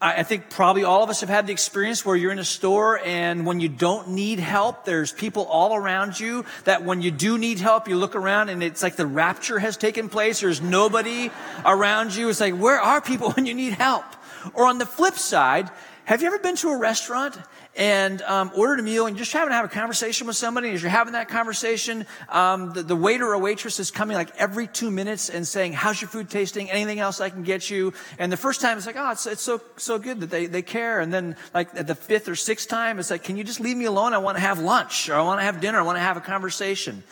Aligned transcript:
I 0.07 0.23
think 0.23 0.51
probably 0.51 0.85
all 0.85 1.03
of 1.03 1.09
us 1.09 1.21
have 1.21 1.31
had 1.31 1.47
the 1.47 1.53
experience 1.53 2.05
where 2.05 2.15
you're 2.15 2.31
in 2.31 2.39
a 2.39 2.45
store 2.45 3.01
and 3.03 3.47
when 3.47 3.61
you 3.61 3.71
don't 3.71 4.11
need 4.11 4.39
help, 4.39 4.85
there's 4.85 5.13
people 5.13 5.47
all 5.47 5.75
around 5.75 6.21
you 6.21 6.45
that 6.65 6.85
when 6.85 7.01
you 7.01 7.11
do 7.11 7.39
need 7.39 7.59
help, 7.59 7.89
you 7.89 7.97
look 7.97 8.15
around 8.15 8.51
and 8.51 8.63
it's 8.63 8.83
like 8.83 8.97
the 8.97 9.07
rapture 9.07 9.59
has 9.59 9.79
taken 9.79 10.11
place. 10.11 10.41
There's 10.41 10.61
nobody 10.61 11.31
around 11.65 12.15
you. 12.15 12.29
It's 12.29 12.41
like, 12.41 12.55
where 12.55 12.79
are 12.79 13.01
people 13.01 13.31
when 13.35 13.47
you 13.47 13.55
need 13.55 13.73
help? 13.73 14.05
Or 14.53 14.67
on 14.67 14.79
the 14.79 14.87
flip 14.87 15.15
side, 15.15 15.71
have 16.05 16.21
you 16.21 16.27
ever 16.27 16.39
been 16.39 16.57
to 16.57 16.69
a 16.69 16.79
restaurant 16.79 17.39
and 17.77 18.23
um, 18.23 18.53
ordered 18.55 18.79
a 18.79 18.83
meal 18.83 19.07
and 19.07 19.17
just 19.17 19.33
having 19.33 19.49
to 19.49 19.55
have 19.55 19.65
a 19.65 19.69
conversation 19.69 20.27
with 20.27 20.37
somebody. 20.37 20.71
As 20.71 20.83
you're 20.83 20.91
having 20.91 21.15
that 21.15 21.29
conversation, 21.29 22.07
um, 22.29 22.73
the, 22.73 22.83
the, 22.83 22.97
waiter 22.97 23.27
or 23.27 23.39
waitress 23.39 23.81
is 23.81 23.91
coming 23.91 24.17
like 24.17 24.31
every 24.37 24.67
two 24.67 24.91
minutes 24.91 25.29
and 25.29 25.47
saying, 25.47 25.73
"How's 25.73 26.01
your 26.01 26.09
food 26.09 26.31
tasting? 26.31 26.71
Anything 26.71 27.01
else 27.01 27.21
I 27.21 27.31
can 27.31 27.43
get 27.43 27.69
you?" 27.71 27.93
And 28.19 28.31
the 28.31 28.37
first 28.37 28.61
time 28.61 28.79
it's 28.79 28.87
like, 28.87 28.97
"Oh, 28.97 29.11
it's, 29.11 29.27
it's 29.27 29.43
so 29.43 29.61
so 29.77 29.99
good 29.99 30.21
that 30.21 30.31
they 30.31 30.47
they 30.47 30.63
care." 30.63 31.01
And 31.01 31.13
then 31.13 31.37
like 31.53 31.75
at 31.75 31.87
the 31.87 31.95
fifth 31.95 32.29
or 32.29 32.37
sixth 32.37 32.69
time, 32.69 32.99
it's 32.99 33.11
like, 33.11 33.25
"Can 33.25 33.37
you 33.37 33.45
just 33.45 33.61
leave 33.61 33.77
me 33.77 33.87
alone? 33.87 34.15
I 34.15 34.19
want 34.19 34.37
to 34.37 34.43
have 34.43 34.59
lunch 34.61 35.09
or 35.09 35.15
I 35.15 35.23
want 35.23 35.41
to 35.41 35.45
have 35.45 35.61
dinner. 35.61 35.79
I 35.79 35.83
want 35.83 35.97
to 35.97 36.03
have 36.03 36.17
a 36.17 36.21
conversation." 36.21 37.03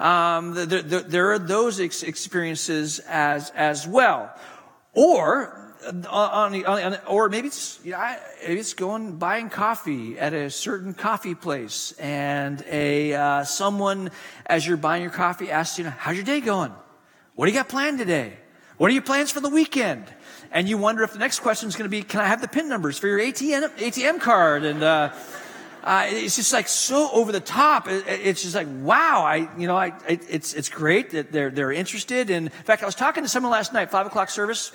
Um, 0.00 0.54
the, 0.54 0.66
the, 0.66 1.00
there 1.00 1.32
are 1.32 1.40
those 1.40 1.80
ex- 1.80 2.02
experiences 2.02 3.00
as 3.00 3.50
as 3.50 3.86
well, 3.86 4.32
or 4.94 5.67
on, 5.88 6.64
on, 6.64 6.98
or 7.06 7.28
maybe 7.28 7.48
it's, 7.48 7.80
you 7.84 7.92
know, 7.92 8.16
maybe 8.46 8.60
it's 8.60 8.74
going 8.74 9.16
buying 9.16 9.48
coffee 9.48 10.18
at 10.18 10.34
a 10.34 10.50
certain 10.50 10.94
coffee 10.94 11.34
place, 11.34 11.92
and 11.98 12.62
a 12.70 13.14
uh, 13.14 13.44
someone 13.44 14.10
as 14.46 14.66
you're 14.66 14.76
buying 14.76 15.02
your 15.02 15.10
coffee 15.10 15.50
asks 15.50 15.78
you, 15.78 15.84
"How's 15.84 16.16
your 16.16 16.24
day 16.24 16.40
going? 16.40 16.72
What 17.34 17.46
do 17.46 17.52
you 17.52 17.58
got 17.58 17.68
planned 17.68 17.98
today? 17.98 18.34
What 18.76 18.90
are 18.90 18.94
your 18.94 19.02
plans 19.02 19.30
for 19.30 19.40
the 19.40 19.48
weekend?" 19.48 20.04
And 20.50 20.68
you 20.68 20.78
wonder 20.78 21.02
if 21.02 21.12
the 21.12 21.18
next 21.18 21.40
question 21.40 21.68
is 21.68 21.76
going 21.76 21.90
to 21.90 21.96
be, 21.96 22.02
"Can 22.02 22.20
I 22.20 22.26
have 22.26 22.40
the 22.40 22.48
pin 22.48 22.68
numbers 22.68 22.98
for 22.98 23.08
your 23.08 23.18
ATM 23.18 23.70
ATM 23.78 24.20
card?" 24.20 24.64
And 24.64 24.82
uh, 24.82 25.12
uh, 25.84 26.06
it's 26.08 26.36
just 26.36 26.52
like 26.52 26.68
so 26.68 27.10
over 27.12 27.32
the 27.32 27.40
top. 27.40 27.88
It, 27.88 28.04
it's 28.06 28.42
just 28.42 28.54
like, 28.54 28.68
wow, 28.82 29.24
I, 29.24 29.48
you 29.56 29.66
know, 29.66 29.76
I, 29.76 29.94
it, 30.08 30.20
it's, 30.28 30.52
it's 30.52 30.68
great 30.68 31.10
that 31.10 31.32
they're, 31.32 31.50
they're 31.50 31.72
interested. 31.72 32.30
And 32.30 32.48
in 32.48 32.52
fact, 32.64 32.82
I 32.82 32.86
was 32.86 32.94
talking 32.94 33.22
to 33.22 33.28
someone 33.28 33.52
last 33.52 33.72
night, 33.72 33.90
five 33.90 34.06
o'clock 34.06 34.28
service. 34.28 34.72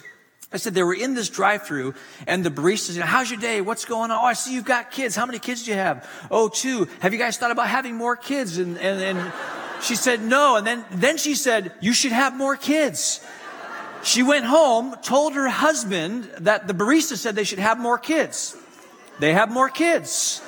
I 0.54 0.58
said 0.58 0.76
they 0.76 0.84
were 0.84 0.94
in 0.94 1.16
this 1.16 1.30
drive-through 1.30 1.96
and 2.28 2.46
the 2.46 2.52
barista 2.52 2.92
said, 2.92 3.04
how's 3.04 3.32
your 3.32 3.40
day? 3.40 3.60
What's 3.60 3.86
going 3.86 4.12
on? 4.12 4.20
Oh, 4.20 4.26
I 4.26 4.34
see 4.34 4.54
you've 4.54 4.66
got 4.66 4.92
kids. 4.92 5.16
How 5.16 5.26
many 5.26 5.40
kids 5.40 5.64
do 5.64 5.72
you 5.72 5.78
have? 5.78 6.08
Oh, 6.30 6.48
two. 6.48 6.88
Have 7.00 7.12
you 7.12 7.20
guys 7.20 7.38
thought 7.38 7.52
about 7.52 7.68
having 7.68 7.96
more 7.96 8.16
kids? 8.16 8.60
And, 8.60 8.78
and, 8.78 9.02
and 9.02 9.34
she 9.82 9.96
said, 9.96 10.22
no. 10.22 10.56
And 10.58 10.68
then, 10.68 10.86
then 10.92 11.18
she 11.18 11.34
said, 11.34 11.74
you 11.82 11.92
should 11.92 12.12
have 12.12 12.38
more 12.38 12.56
kids. 12.56 13.26
She 14.04 14.22
went 14.22 14.46
home, 14.46 14.96
told 15.02 15.34
her 15.34 15.48
husband 15.50 16.30
that 16.42 16.68
the 16.68 16.74
barista 16.74 17.18
said 17.18 17.36
they 17.36 17.46
should 17.46 17.60
have 17.60 17.80
more 17.80 17.98
kids. 17.98 18.56
They 19.20 19.34
have 19.34 19.50
more 19.50 19.70
kids. 19.70 20.42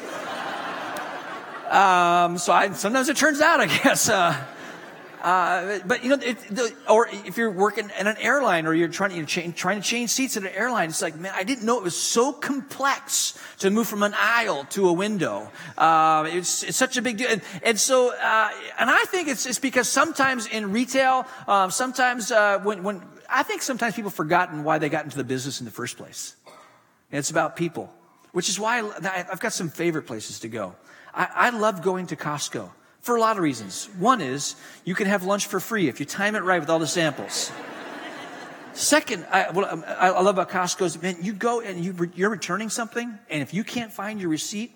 Um, 1.70 2.38
so 2.38 2.54
I, 2.54 2.70
sometimes 2.74 3.10
it 3.10 3.18
turns 3.18 3.42
out, 3.42 3.60
I 3.60 3.66
guess, 3.66 4.08
uh, 4.08 4.36
uh, 5.26 5.80
but 5.88 6.04
you 6.04 6.10
know, 6.12 6.20
it, 6.22 6.38
the, 6.52 6.72
or 6.88 7.08
if 7.12 7.36
you're 7.36 7.50
working 7.50 7.90
at 7.98 8.06
an 8.06 8.16
airline 8.20 8.68
or 8.68 8.76
you're 8.76 8.88
trying 8.88 9.10
to, 9.10 9.16
you 9.16 9.24
know 9.24 9.54
trying 9.54 9.82
to 9.82 9.88
change 9.88 10.12
seats 10.12 10.38
at 10.38 10.44
an 10.44 10.50
airline, 10.50 10.90
it's 10.90 11.02
like, 11.02 11.18
man, 11.18 11.34
I 11.36 11.44
didn't 11.44 11.66
know 11.66 11.80
it 11.80 11.84
was 11.84 12.00
so 12.00 12.32
complex 12.32 13.36
to 13.58 13.72
move 13.72 13.88
from 13.88 14.04
an 14.04 14.14
aisle 14.16 14.66
to 14.66 14.88
a 14.88 14.94
window. 14.94 15.50
Uh, 15.80 16.30
it's, 16.32 16.62
it's 16.62 16.78
such 16.78 16.96
a 16.98 17.02
big 17.02 17.18
deal. 17.18 17.28
And, 17.28 17.42
and 17.64 17.80
so, 17.80 18.14
uh, 18.16 18.50
and 18.78 18.88
I 18.88 19.04
think 19.06 19.28
it's, 19.28 19.48
it's 19.48 19.58
because 19.58 19.90
sometimes 19.90 20.46
in 20.46 20.72
retail, 20.72 21.26
um, 21.48 21.72
sometimes 21.72 22.30
uh, 22.30 22.60
when, 22.60 22.84
when, 22.84 23.02
I 23.28 23.42
think 23.42 23.64
sometimes 23.64 23.96
people 23.96 24.12
forgotten 24.12 24.64
why 24.64 24.78
they 24.78 24.90
got 24.90 25.06
into 25.06 25.18
the 25.18 25.24
business 25.24 25.60
in 25.60 25.66
the 25.66 25.72
first 25.72 25.98
place. 25.98 26.36
And 27.12 27.18
it's 27.18 27.32
about 27.32 27.56
people, 27.56 27.92
which 28.32 28.48
is 28.48 28.60
why 28.60 28.82
I, 28.82 29.26
I've 29.32 29.40
got 29.40 29.54
some 29.54 29.70
favorite 29.70 30.06
places 30.06 30.42
to 30.42 30.50
go. 30.50 30.76
I, 31.16 31.28
I 31.34 31.50
love 31.50 31.82
going 31.82 32.06
to 32.08 32.16
Costco 32.16 32.70
for 33.06 33.16
a 33.16 33.20
lot 33.20 33.38
of 33.38 33.44
reasons. 33.44 33.88
One 34.00 34.20
is 34.20 34.56
you 34.84 34.96
can 34.96 35.06
have 35.06 35.24
lunch 35.24 35.46
for 35.46 35.60
free 35.60 35.88
if 35.88 36.00
you 36.00 36.08
time 36.08 36.34
it 36.34 36.40
right 36.40 36.60
with 36.60 36.72
all 36.72 36.80
the 36.80 36.88
samples. 36.88 37.52
Second, 38.74 39.28
I, 39.32 39.52
what 39.52 39.72
um, 39.72 39.86
I 39.88 40.10
love 40.10 40.40
about 40.40 40.50
Costco 40.50 40.86
is, 40.86 41.00
man, 41.00 41.18
you 41.22 41.34
go 41.34 41.62
and 41.62 41.86
you, 41.86 42.12
you're 42.16 42.32
returning 42.32 42.70
something, 42.70 43.18
and 43.30 43.42
if 43.44 43.54
you 43.54 43.64
can't 43.64 43.94
find 43.94 44.20
your 44.20 44.30
receipt, 44.30 44.72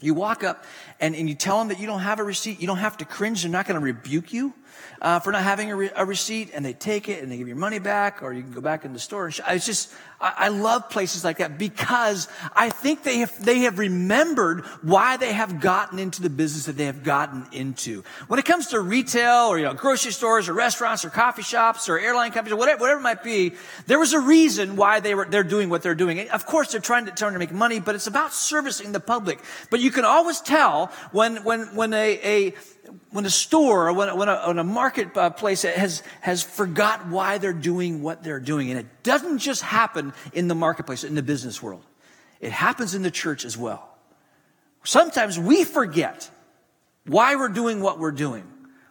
you 0.00 0.14
walk 0.14 0.42
up 0.42 0.64
and, 0.98 1.14
and 1.14 1.28
you 1.28 1.34
tell 1.34 1.58
them 1.58 1.68
that 1.68 1.78
you 1.78 1.86
don't 1.86 2.00
have 2.00 2.20
a 2.20 2.24
receipt. 2.24 2.58
You 2.58 2.66
don't 2.66 2.78
have 2.78 2.96
to 2.98 3.04
cringe. 3.04 3.42
They're 3.42 3.50
not 3.50 3.66
going 3.66 3.78
to 3.78 3.84
rebuke 3.84 4.32
you 4.32 4.54
uh, 5.00 5.20
for 5.20 5.32
not 5.32 5.42
having 5.42 5.70
a, 5.70 5.76
re- 5.76 5.90
a, 5.94 6.04
receipt, 6.04 6.50
and 6.54 6.64
they 6.64 6.72
take 6.72 7.08
it 7.08 7.22
and 7.22 7.30
they 7.30 7.36
give 7.36 7.46
your 7.46 7.56
money 7.56 7.78
back, 7.78 8.22
or 8.22 8.32
you 8.32 8.42
can 8.42 8.52
go 8.52 8.60
back 8.60 8.84
in 8.84 8.92
the 8.92 8.98
store. 8.98 9.28
It's 9.28 9.66
just, 9.66 9.92
I, 10.20 10.34
I 10.36 10.48
love 10.48 10.90
places 10.90 11.24
like 11.24 11.38
that 11.38 11.58
because 11.58 12.28
I 12.54 12.70
think 12.70 13.02
they 13.02 13.18
have 13.18 13.44
they 13.44 13.60
have 13.60 13.78
remembered 13.78 14.64
why 14.82 15.16
they 15.16 15.32
have 15.32 15.60
gotten 15.60 15.98
into 15.98 16.22
the 16.22 16.30
business 16.30 16.66
that 16.66 16.76
they 16.76 16.86
have 16.86 17.04
gotten 17.04 17.46
into. 17.52 18.02
When 18.26 18.38
it 18.38 18.44
comes 18.44 18.68
to 18.68 18.80
retail, 18.80 19.46
or 19.46 19.58
you 19.58 19.64
know, 19.64 19.74
grocery 19.74 20.12
stores, 20.12 20.48
or 20.48 20.54
restaurants, 20.54 21.04
or 21.04 21.10
coffee 21.10 21.42
shops, 21.42 21.88
or 21.88 21.98
airline 21.98 22.32
companies, 22.32 22.54
or 22.54 22.56
whatever, 22.56 22.80
whatever 22.80 23.00
it 23.00 23.02
might 23.02 23.22
be, 23.22 23.54
there 23.86 23.98
was 23.98 24.12
a 24.12 24.20
reason 24.20 24.76
why 24.76 25.00
they 25.00 25.14
were 25.14 25.26
they're 25.26 25.44
doing 25.44 25.70
what 25.70 25.82
they're 25.82 25.94
doing. 25.94 26.28
Of 26.30 26.46
course, 26.46 26.72
they're 26.72 26.80
trying 26.80 27.06
to 27.06 27.12
trying 27.12 27.34
to 27.34 27.38
make 27.38 27.52
money, 27.52 27.80
but 27.80 27.94
it's 27.94 28.06
about 28.06 28.32
servicing 28.32 28.92
the 28.92 29.00
public. 29.00 29.40
But 29.70 29.80
you 29.80 29.90
can 29.90 30.04
always 30.04 30.40
tell 30.40 30.86
when 31.12 31.44
when 31.44 31.74
when 31.74 31.92
a, 31.92 32.18
a 32.22 32.54
when 33.10 33.24
a 33.26 33.30
store 33.30 33.88
or 33.88 33.92
when, 33.92 34.16
when, 34.16 34.28
a, 34.28 34.48
when 34.48 34.58
a 34.58 34.64
marketplace 34.64 35.62
has, 35.62 36.02
has 36.20 36.42
forgot 36.42 37.08
why 37.08 37.38
they're 37.38 37.52
doing 37.52 38.02
what 38.02 38.22
they're 38.22 38.40
doing. 38.40 38.70
And 38.70 38.78
it 38.78 38.86
doesn't 39.02 39.38
just 39.38 39.62
happen 39.62 40.12
in 40.32 40.48
the 40.48 40.54
marketplace, 40.54 41.04
in 41.04 41.14
the 41.14 41.22
business 41.22 41.62
world. 41.62 41.82
It 42.40 42.52
happens 42.52 42.94
in 42.94 43.02
the 43.02 43.10
church 43.10 43.44
as 43.44 43.56
well. 43.56 43.88
Sometimes 44.84 45.38
we 45.38 45.64
forget 45.64 46.30
why 47.06 47.36
we're 47.36 47.48
doing 47.48 47.80
what 47.80 47.98
we're 47.98 48.12
doing. 48.12 48.44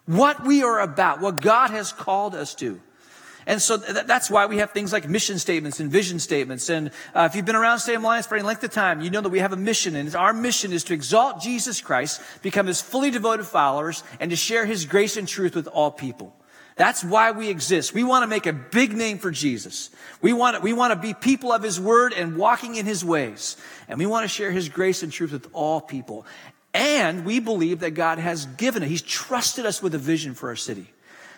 what 0.08 0.46
we 0.46 0.64
are 0.64 0.80
about, 0.80 1.22
what 1.22 1.42
God 1.42 1.70
has 1.70 1.92
called 1.92 2.34
us 2.34 2.56
to. 2.56 2.82
And 3.48 3.62
so 3.62 3.78
th- 3.78 4.06
that's 4.06 4.30
why 4.30 4.46
we 4.46 4.58
have 4.58 4.72
things 4.72 4.92
like 4.92 5.08
mission 5.08 5.40
statements 5.40 5.80
and 5.80 5.90
vision 5.90 6.20
statements. 6.20 6.70
And 6.70 6.92
uh, 7.16 7.28
if 7.32 7.36
you've 7.36 7.46
been 7.46 7.56
around 7.56 7.80
Salem 7.80 8.04
Alliance 8.04 8.28
for 8.28 8.36
any 8.36 8.46
length 8.46 8.64
of 8.66 8.72
time, 8.72 9.00
you 9.00 9.10
know 9.10 9.22
that 9.22 9.30
we 9.30 9.40
have 9.40 9.54
a 9.54 9.58
mission. 9.58 9.96
And 9.96 10.14
our 10.16 10.34
mission 10.34 10.74
is 10.74 10.84
to 10.86 10.94
exalt 10.94 11.42
Jesus 11.42 11.80
Christ, 11.80 12.22
become 12.42 12.68
his 12.68 12.82
fully 12.82 13.10
devoted 13.10 13.46
followers, 13.46 14.04
and 14.20 14.30
to 14.32 14.36
share 14.36 14.66
his 14.66 14.84
grace 14.84 15.16
and 15.16 15.26
truth 15.28 15.56
with 15.56 15.68
all 15.68 15.90
people. 15.90 16.36
That's 16.76 17.06
why 17.06 17.32
we 17.32 17.50
exist. 17.50 17.94
We 17.94 18.04
want 18.04 18.24
to 18.24 18.28
make 18.28 18.46
a 18.46 18.54
big 18.54 18.94
name 18.94 19.18
for 19.18 19.32
Jesus. 19.32 19.92
We 20.22 20.34
want 20.34 20.58
to, 20.58 20.62
we 20.62 20.74
want 20.74 20.94
to 20.94 21.00
be 21.00 21.14
people 21.14 21.54
of 21.54 21.64
his 21.64 21.80
word 21.80 22.14
and 22.14 22.38
walking 22.38 22.76
in 22.76 22.86
his 22.86 23.04
ways. 23.04 23.56
And 23.88 23.98
we 23.98 24.06
want 24.06 24.26
to 24.26 24.28
share 24.28 24.52
his 24.52 24.68
grace 24.68 25.04
and 25.04 25.12
truth 25.12 25.32
with 25.32 25.48
all 25.54 25.80
people. 25.80 26.26
And 26.74 27.26
we 27.26 27.40
believe 27.40 27.80
that 27.80 27.92
God 27.92 28.20
has 28.20 28.46
given 28.46 28.84
it. 28.84 28.90
He's 28.90 29.02
trusted 29.02 29.66
us 29.66 29.82
with 29.82 29.96
a 29.96 29.98
vision 29.98 30.34
for 30.34 30.50
our 30.50 30.56
city. 30.58 30.88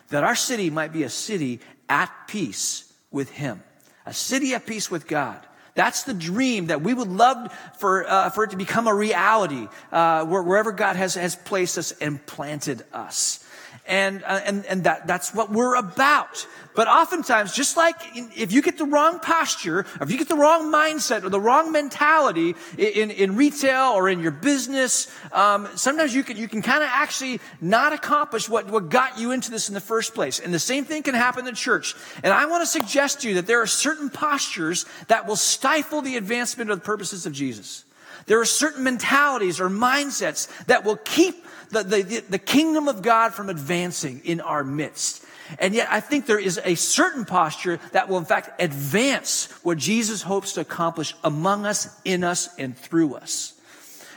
That 0.09 0.23
our 0.23 0.35
city 0.35 0.69
might 0.69 0.91
be 0.91 1.03
a 1.03 1.09
city 1.09 1.59
at 1.87 2.11
peace 2.27 2.91
with 3.11 3.29
Him, 3.29 3.63
a 4.05 4.13
city 4.13 4.53
at 4.53 4.65
peace 4.65 4.89
with 4.89 5.07
God. 5.07 5.39
That's 5.75 6.03
the 6.03 6.13
dream 6.13 6.67
that 6.67 6.81
we 6.81 6.93
would 6.93 7.07
love 7.07 7.55
for, 7.77 8.05
uh, 8.05 8.29
for 8.31 8.43
it 8.43 8.51
to 8.51 8.57
become 8.57 8.87
a 8.87 8.93
reality 8.93 9.67
uh, 9.91 10.25
wherever 10.25 10.71
God 10.71 10.95
has, 10.95 11.15
has 11.15 11.35
placed 11.35 11.77
us 11.77 11.91
and 11.93 12.23
planted 12.25 12.83
us. 12.91 13.45
And, 13.87 14.23
uh, 14.23 14.41
and, 14.45 14.65
and 14.67 14.83
that, 14.83 15.07
that's 15.07 15.33
what 15.33 15.51
we're 15.51 15.75
about. 15.75 16.45
But 16.75 16.87
oftentimes, 16.87 17.53
just 17.53 17.75
like 17.75 17.95
in, 18.15 18.29
if 18.37 18.51
you 18.51 18.61
get 18.61 18.77
the 18.77 18.85
wrong 18.85 19.19
posture, 19.19 19.79
or 19.79 20.03
if 20.03 20.11
you 20.11 20.17
get 20.17 20.29
the 20.29 20.35
wrong 20.35 20.71
mindset 20.71 21.23
or 21.23 21.29
the 21.29 21.39
wrong 21.39 21.71
mentality 21.71 22.55
in, 22.77 23.11
in 23.11 23.35
retail 23.35 23.91
or 23.91 24.07
in 24.07 24.19
your 24.19 24.31
business, 24.31 25.11
um, 25.31 25.67
sometimes 25.75 26.13
you 26.13 26.23
can, 26.23 26.37
you 26.37 26.47
can 26.47 26.61
kind 26.61 26.83
of 26.83 26.89
actually 26.91 27.41
not 27.59 27.91
accomplish 27.91 28.47
what, 28.47 28.69
what 28.69 28.89
got 28.89 29.17
you 29.19 29.31
into 29.31 29.51
this 29.51 29.67
in 29.67 29.73
the 29.73 29.81
first 29.81 30.13
place. 30.13 30.39
And 30.39 30.53
the 30.53 30.59
same 30.59 30.85
thing 30.85 31.03
can 31.03 31.15
happen 31.15 31.39
in 31.39 31.45
the 31.45 31.51
church. 31.51 31.95
And 32.23 32.31
I 32.31 32.45
want 32.45 32.61
to 32.61 32.67
suggest 32.67 33.21
to 33.21 33.29
you 33.29 33.35
that 33.35 33.47
there 33.47 33.61
are 33.61 33.67
certain 33.67 34.09
postures 34.09 34.85
that 35.07 35.27
will 35.27 35.35
stifle 35.35 36.01
the 36.01 36.15
advancement 36.15 36.69
of 36.69 36.79
the 36.79 36.85
purposes 36.85 37.25
of 37.25 37.33
Jesus. 37.33 37.83
There 38.25 38.39
are 38.39 38.45
certain 38.45 38.83
mentalities 38.83 39.59
or 39.59 39.69
mindsets 39.69 40.47
that 40.65 40.85
will 40.85 40.97
keep 40.97 41.45
the, 41.69 41.83
the, 41.83 42.23
the 42.29 42.39
kingdom 42.39 42.87
of 42.87 43.01
God 43.01 43.33
from 43.33 43.49
advancing 43.49 44.21
in 44.23 44.41
our 44.41 44.63
midst. 44.63 45.25
And 45.57 45.73
yet 45.73 45.87
I 45.89 45.99
think 45.99 46.25
there 46.25 46.39
is 46.39 46.59
a 46.63 46.75
certain 46.75 47.25
posture 47.25 47.79
that 47.91 48.07
will 48.07 48.17
in 48.17 48.25
fact 48.25 48.61
advance 48.61 49.51
what 49.63 49.77
Jesus 49.77 50.21
hopes 50.21 50.53
to 50.53 50.61
accomplish 50.61 51.15
among 51.23 51.65
us, 51.65 51.99
in 52.05 52.23
us, 52.23 52.49
and 52.57 52.77
through 52.77 53.15
us. 53.15 53.53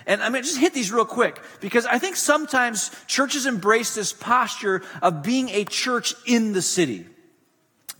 And 0.07 0.23
I'm 0.23 0.33
going 0.33 0.43
to 0.43 0.49
just 0.49 0.61
hit 0.61 0.75
these 0.75 0.93
real 0.93 1.05
quick 1.05 1.41
because 1.61 1.87
I 1.87 1.99
think 1.99 2.17
sometimes 2.17 2.91
churches 3.07 3.47
embrace 3.47 3.95
this 3.95 4.13
posture 4.13 4.83
of 5.01 5.23
being 5.23 5.49
a 5.51 5.65
church 5.65 6.15
in 6.27 6.53
the 6.53 6.63
city. 6.63 7.07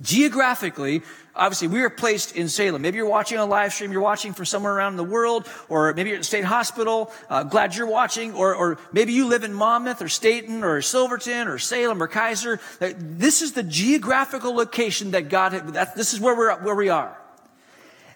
Geographically, 0.03 1.03
obviously 1.35 1.69
we 1.69 1.81
are 1.83 1.91
placed 1.91 2.35
in 2.35 2.49
Salem. 2.49 2.83
Maybe 2.83 2.97
you're 2.97 3.09
watching 3.09 3.39
on 3.39 3.49
live 3.49 3.73
stream, 3.73 3.93
you're 3.93 4.03
watching 4.03 4.33
from 4.33 4.45
somewhere 4.47 4.75
around 4.75 4.97
the 4.97 5.05
world, 5.05 5.49
or 5.69 5.95
maybe 5.95 6.11
you're 6.11 6.19
at 6.19 6.25
state 6.25 6.45
hospital. 6.45 7.13
Uh, 7.31 7.45
glad 7.45 7.77
you're 7.77 7.87
watching, 7.87 8.35
or, 8.35 8.55
or 8.55 8.79
maybe 8.93 9.13
you 9.13 9.27
live 9.27 9.45
in 9.45 9.55
Monmouth 9.55 10.03
or 10.03 10.09
Stayton 10.09 10.65
or 10.65 10.83
Silverton 10.83 11.47
or 11.47 11.59
Salem 11.59 12.03
or 12.03 12.09
Keizer. 12.09 12.61
This 12.99 13.43
is 13.43 13.53
the 13.53 13.63
geographical 13.63 14.55
location 14.55 15.13
that 15.13 15.29
God. 15.29 15.53
That, 15.75 15.95
this 15.95 16.13
is 16.13 16.21
where 16.21 16.37
we're 16.37 16.55
where 16.63 16.75
we 16.75 16.89
are. 16.89 17.17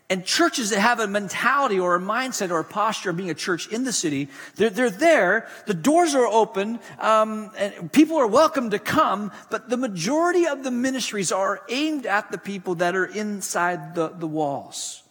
And 0.08 0.24
churches 0.24 0.70
that 0.70 0.78
have 0.78 1.00
a 1.00 1.08
mentality 1.08 1.80
or 1.80 1.96
a 1.96 2.00
mindset 2.00 2.50
or 2.50 2.60
a 2.60 2.64
posture 2.64 3.10
of 3.10 3.16
being 3.16 3.30
a 3.30 3.34
church 3.34 3.66
in 3.72 3.82
the 3.82 3.92
city, 3.92 4.28
they're, 4.54 4.70
they're 4.70 4.88
there, 4.88 5.48
the 5.66 5.74
doors 5.74 6.14
are 6.14 6.26
open, 6.26 6.78
um, 7.00 7.50
and 7.58 7.90
people 7.92 8.16
are 8.16 8.26
welcome 8.26 8.70
to 8.70 8.78
come, 8.78 9.32
but 9.50 9.68
the 9.68 9.76
majority 9.76 10.46
of 10.46 10.62
the 10.62 10.70
ministries 10.70 11.32
are 11.32 11.60
aimed 11.68 12.06
at 12.06 12.30
the 12.30 12.38
people 12.38 12.76
that 12.76 12.94
are 12.94 13.06
inside 13.06 13.96
the, 13.96 14.08
the 14.08 14.28
walls. 14.28 15.02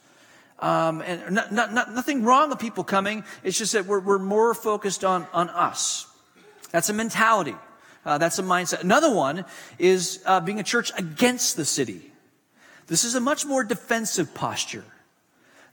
Um, 0.60 1.02
and 1.02 1.36
not, 1.36 1.52
not, 1.52 1.74
not, 1.74 1.94
nothing 1.94 2.24
wrong 2.24 2.50
with 2.50 2.60
people 2.60 2.86
coming, 2.86 3.26
it's 3.44 3.58
just 3.58 3.74
that 3.74 3.86
we're, 3.86 4.00
we're 4.00 4.18
more 4.18 4.54
focused 4.54 5.04
on, 5.04 5.28
on 5.34 5.50
us. 5.50 6.08
That's 6.72 6.88
a 6.88 6.94
mentality. 6.94 7.56
Uh, 8.06 8.18
that's 8.18 8.40
a 8.40 8.44
mindset. 8.44 8.82
Another 8.82 9.14
one 9.14 9.44
is 9.78 10.22
uh, 10.26 10.40
being 10.40 10.60
a 10.60 10.64
church 10.64 10.92
against 10.98 11.58
the 11.58 11.66
city. 11.66 12.14
This 12.88 13.04
is 13.04 13.16
a 13.16 13.20
much 13.20 13.46
more 13.46 13.64
defensive 13.64 14.34
posture. 14.34 14.84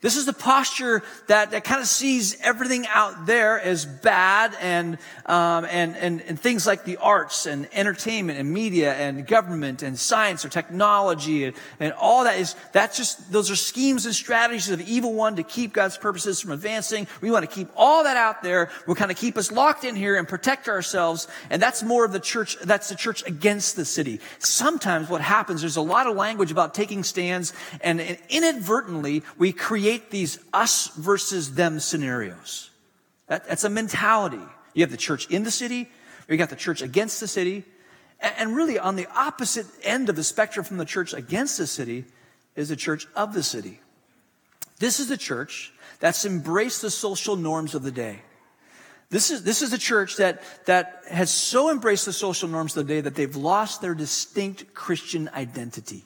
This 0.02 0.16
is 0.16 0.26
the 0.26 0.32
posture 0.32 1.04
that, 1.28 1.52
that 1.52 1.62
kind 1.62 1.80
of 1.80 1.86
sees 1.86 2.36
everything 2.40 2.88
out 2.88 3.24
there 3.24 3.60
as 3.60 3.86
bad 3.86 4.52
and, 4.60 4.98
um, 5.26 5.64
and, 5.64 5.96
and, 5.96 6.20
and 6.22 6.38
things 6.38 6.66
like 6.66 6.84
the 6.84 6.96
arts 6.96 7.46
and 7.46 7.68
entertainment 7.72 8.40
and 8.40 8.52
media 8.52 8.94
and 8.94 9.24
government 9.24 9.84
and 9.84 9.96
science 9.96 10.44
or 10.44 10.48
technology 10.48 11.44
and, 11.44 11.56
and 11.78 11.92
all 11.92 12.24
that 12.24 12.36
is, 12.40 12.56
that's 12.72 12.96
just, 12.96 13.30
those 13.30 13.48
are 13.48 13.54
schemes 13.54 14.04
and 14.04 14.12
strategies 14.12 14.70
of 14.70 14.80
the 14.80 14.92
evil 14.92 15.14
one 15.14 15.36
to 15.36 15.44
keep 15.44 15.72
God's 15.72 15.96
purposes 15.96 16.40
from 16.40 16.50
advancing. 16.50 17.06
We 17.20 17.30
want 17.30 17.48
to 17.48 17.54
keep 17.54 17.68
all 17.76 18.02
that 18.02 18.16
out 18.16 18.42
there. 18.42 18.70
We'll 18.88 18.96
kind 18.96 19.12
of 19.12 19.16
keep 19.16 19.38
us 19.38 19.52
locked 19.52 19.84
in 19.84 19.94
here 19.94 20.16
and 20.16 20.26
protect 20.26 20.68
ourselves. 20.68 21.28
And 21.48 21.62
that's 21.62 21.84
more 21.84 22.04
of 22.04 22.12
the 22.12 22.18
church, 22.18 22.58
that's 22.60 22.88
the 22.88 22.96
church 22.96 23.24
against 23.24 23.76
the 23.76 23.84
city. 23.84 24.18
Sometimes 24.40 25.08
what 25.08 25.20
happens, 25.20 25.60
there's 25.60 25.76
a 25.76 25.80
lot 25.80 26.08
of 26.08 26.16
language 26.16 26.50
about 26.50 26.74
taking 26.74 27.04
stands 27.04 27.52
and, 27.82 28.00
and 28.00 28.18
inadvertently 28.28 29.22
we 29.38 29.52
create 29.52 29.91
create 29.98 30.10
these 30.10 30.38
us 30.52 30.88
versus 30.88 31.54
them 31.54 31.78
scenarios. 31.80 32.70
That, 33.26 33.46
that's 33.48 33.64
a 33.64 33.70
mentality. 33.70 34.40
You 34.74 34.82
have 34.82 34.90
the 34.90 34.96
church 34.96 35.28
in 35.30 35.44
the 35.44 35.50
city, 35.50 35.88
you 36.28 36.36
got 36.36 36.50
the 36.50 36.56
church 36.56 36.80
against 36.82 37.20
the 37.20 37.28
city. 37.28 37.64
And, 38.20 38.34
and 38.38 38.56
really, 38.56 38.78
on 38.78 38.96
the 38.96 39.06
opposite 39.14 39.66
end 39.82 40.08
of 40.08 40.16
the 40.16 40.24
spectrum 40.24 40.64
from 40.64 40.78
the 40.78 40.84
church 40.84 41.12
against 41.12 41.58
the 41.58 41.66
city 41.66 42.06
is 42.56 42.68
the 42.68 42.76
church 42.76 43.06
of 43.14 43.34
the 43.34 43.42
city. 43.42 43.80
This 44.78 44.98
is 44.98 45.08
the 45.08 45.16
church 45.16 45.72
that's 46.00 46.24
embraced 46.24 46.82
the 46.82 46.90
social 46.90 47.36
norms 47.36 47.74
of 47.74 47.82
the 47.82 47.92
day. 47.92 48.20
This 49.10 49.30
is, 49.30 49.42
this 49.42 49.60
is 49.60 49.74
a 49.74 49.78
church 49.78 50.16
that, 50.16 50.42
that 50.64 51.02
has 51.10 51.30
so 51.30 51.70
embraced 51.70 52.06
the 52.06 52.14
social 52.14 52.48
norms 52.48 52.74
of 52.76 52.86
the 52.86 52.94
day 52.94 53.02
that 53.02 53.14
they've 53.14 53.36
lost 53.36 53.82
their 53.82 53.94
distinct 53.94 54.72
Christian 54.72 55.28
identity. 55.34 56.04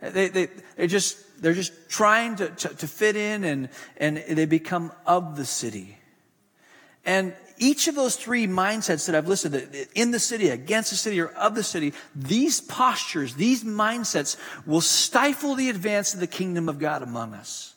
They, 0.00 0.28
they, 0.28 0.48
they 0.76 0.86
just, 0.86 1.42
they're 1.42 1.54
just 1.54 1.72
trying 1.88 2.36
to, 2.36 2.48
to, 2.48 2.68
to 2.68 2.86
fit 2.86 3.16
in 3.16 3.44
and, 3.44 3.68
and 3.96 4.16
they 4.16 4.46
become 4.46 4.92
of 5.06 5.36
the 5.36 5.44
city. 5.44 5.98
And 7.04 7.34
each 7.58 7.88
of 7.88 7.94
those 7.94 8.16
three 8.16 8.46
mindsets 8.46 9.06
that 9.06 9.14
I've 9.14 9.28
listed, 9.28 9.88
in 9.94 10.10
the 10.10 10.18
city, 10.18 10.48
against 10.48 10.90
the 10.90 10.96
city, 10.96 11.20
or 11.20 11.28
of 11.28 11.54
the 11.54 11.62
city, 11.62 11.92
these 12.14 12.60
postures, 12.60 13.34
these 13.34 13.64
mindsets 13.64 14.36
will 14.66 14.80
stifle 14.80 15.54
the 15.54 15.68
advance 15.68 16.14
of 16.14 16.20
the 16.20 16.26
kingdom 16.26 16.68
of 16.68 16.78
God 16.78 17.02
among 17.02 17.34
us. 17.34 17.74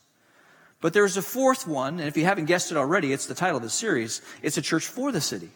But 0.80 0.94
there's 0.94 1.18
a 1.18 1.22
fourth 1.22 1.68
one, 1.68 2.00
and 2.00 2.08
if 2.08 2.18
you 2.18 2.26
haven't 2.26 2.46
guessed 2.46 2.72
it 2.72 2.78
already, 2.78 3.14
it's 3.14 3.26
the 3.26 3.36
title 3.36 3.58
of 3.58 3.64
the 3.64 3.70
series. 3.70 4.22
It's 4.42 4.58
a 4.58 4.62
church 4.62 4.88
for 4.88 5.12
the 5.12 5.22
city. 5.22 5.50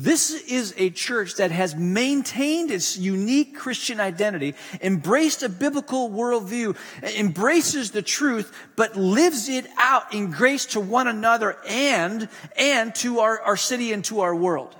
This 0.00 0.30
is 0.30 0.74
a 0.76 0.90
church 0.90 1.34
that 1.36 1.50
has 1.50 1.74
maintained 1.74 2.70
its 2.70 2.96
unique 2.96 3.56
Christian 3.56 3.98
identity, 3.98 4.54
embraced 4.80 5.42
a 5.42 5.48
biblical 5.48 6.08
worldview, 6.08 6.76
embraces 7.16 7.90
the 7.90 8.00
truth, 8.00 8.54
but 8.76 8.94
lives 8.94 9.48
it 9.48 9.66
out 9.76 10.14
in 10.14 10.30
grace 10.30 10.66
to 10.66 10.80
one 10.80 11.08
another 11.08 11.56
and, 11.66 12.28
and 12.56 12.94
to 12.96 13.18
our, 13.18 13.40
our 13.40 13.56
city 13.56 13.92
and 13.92 14.04
to 14.04 14.20
our 14.20 14.36
world. 14.36 14.76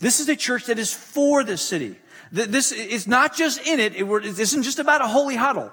This 0.00 0.18
is 0.18 0.28
a 0.28 0.34
church 0.34 0.66
that 0.66 0.80
is 0.80 0.92
for 0.92 1.44
the 1.44 1.56
city. 1.56 1.96
This 2.32 2.72
is 2.72 3.06
not 3.06 3.36
just 3.36 3.64
in 3.64 3.78
it. 3.78 3.94
It 3.94 4.04
isn't 4.40 4.64
just 4.64 4.80
about 4.80 5.02
a 5.02 5.06
holy 5.06 5.36
huddle. 5.36 5.70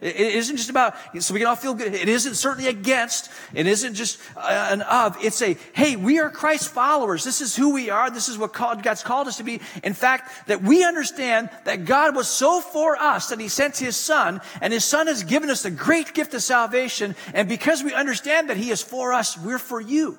It 0.00 0.16
isn't 0.16 0.56
just 0.56 0.70
about, 0.70 0.94
so 1.18 1.34
we 1.34 1.40
can 1.40 1.46
all 1.46 1.56
feel 1.56 1.74
good. 1.74 1.92
It 1.92 2.08
isn't 2.08 2.36
certainly 2.36 2.70
against. 2.70 3.30
It 3.52 3.66
isn't 3.66 3.94
just 3.94 4.18
uh, 4.34 4.68
an 4.70 4.80
of. 4.80 5.22
It's 5.22 5.42
a, 5.42 5.58
hey, 5.74 5.96
we 5.96 6.18
are 6.20 6.30
Christ 6.30 6.70
followers. 6.70 7.22
This 7.22 7.42
is 7.42 7.54
who 7.54 7.74
we 7.74 7.90
are. 7.90 8.10
This 8.10 8.30
is 8.30 8.38
what 8.38 8.54
God's 8.54 9.02
called 9.02 9.28
us 9.28 9.36
to 9.36 9.42
be. 9.42 9.60
In 9.84 9.92
fact, 9.92 10.48
that 10.48 10.62
we 10.62 10.84
understand 10.84 11.50
that 11.64 11.84
God 11.84 12.16
was 12.16 12.28
so 12.28 12.62
for 12.62 12.96
us 12.96 13.28
that 13.28 13.40
he 13.40 13.48
sent 13.48 13.76
his 13.76 13.94
son 13.94 14.40
and 14.62 14.72
his 14.72 14.86
son 14.86 15.06
has 15.06 15.22
given 15.22 15.50
us 15.50 15.64
the 15.64 15.70
great 15.70 16.14
gift 16.14 16.32
of 16.32 16.42
salvation. 16.42 17.14
And 17.34 17.46
because 17.46 17.84
we 17.84 17.92
understand 17.92 18.48
that 18.48 18.56
he 18.56 18.70
is 18.70 18.82
for 18.82 19.12
us, 19.12 19.36
we're 19.36 19.58
for 19.58 19.82
you. 19.82 20.18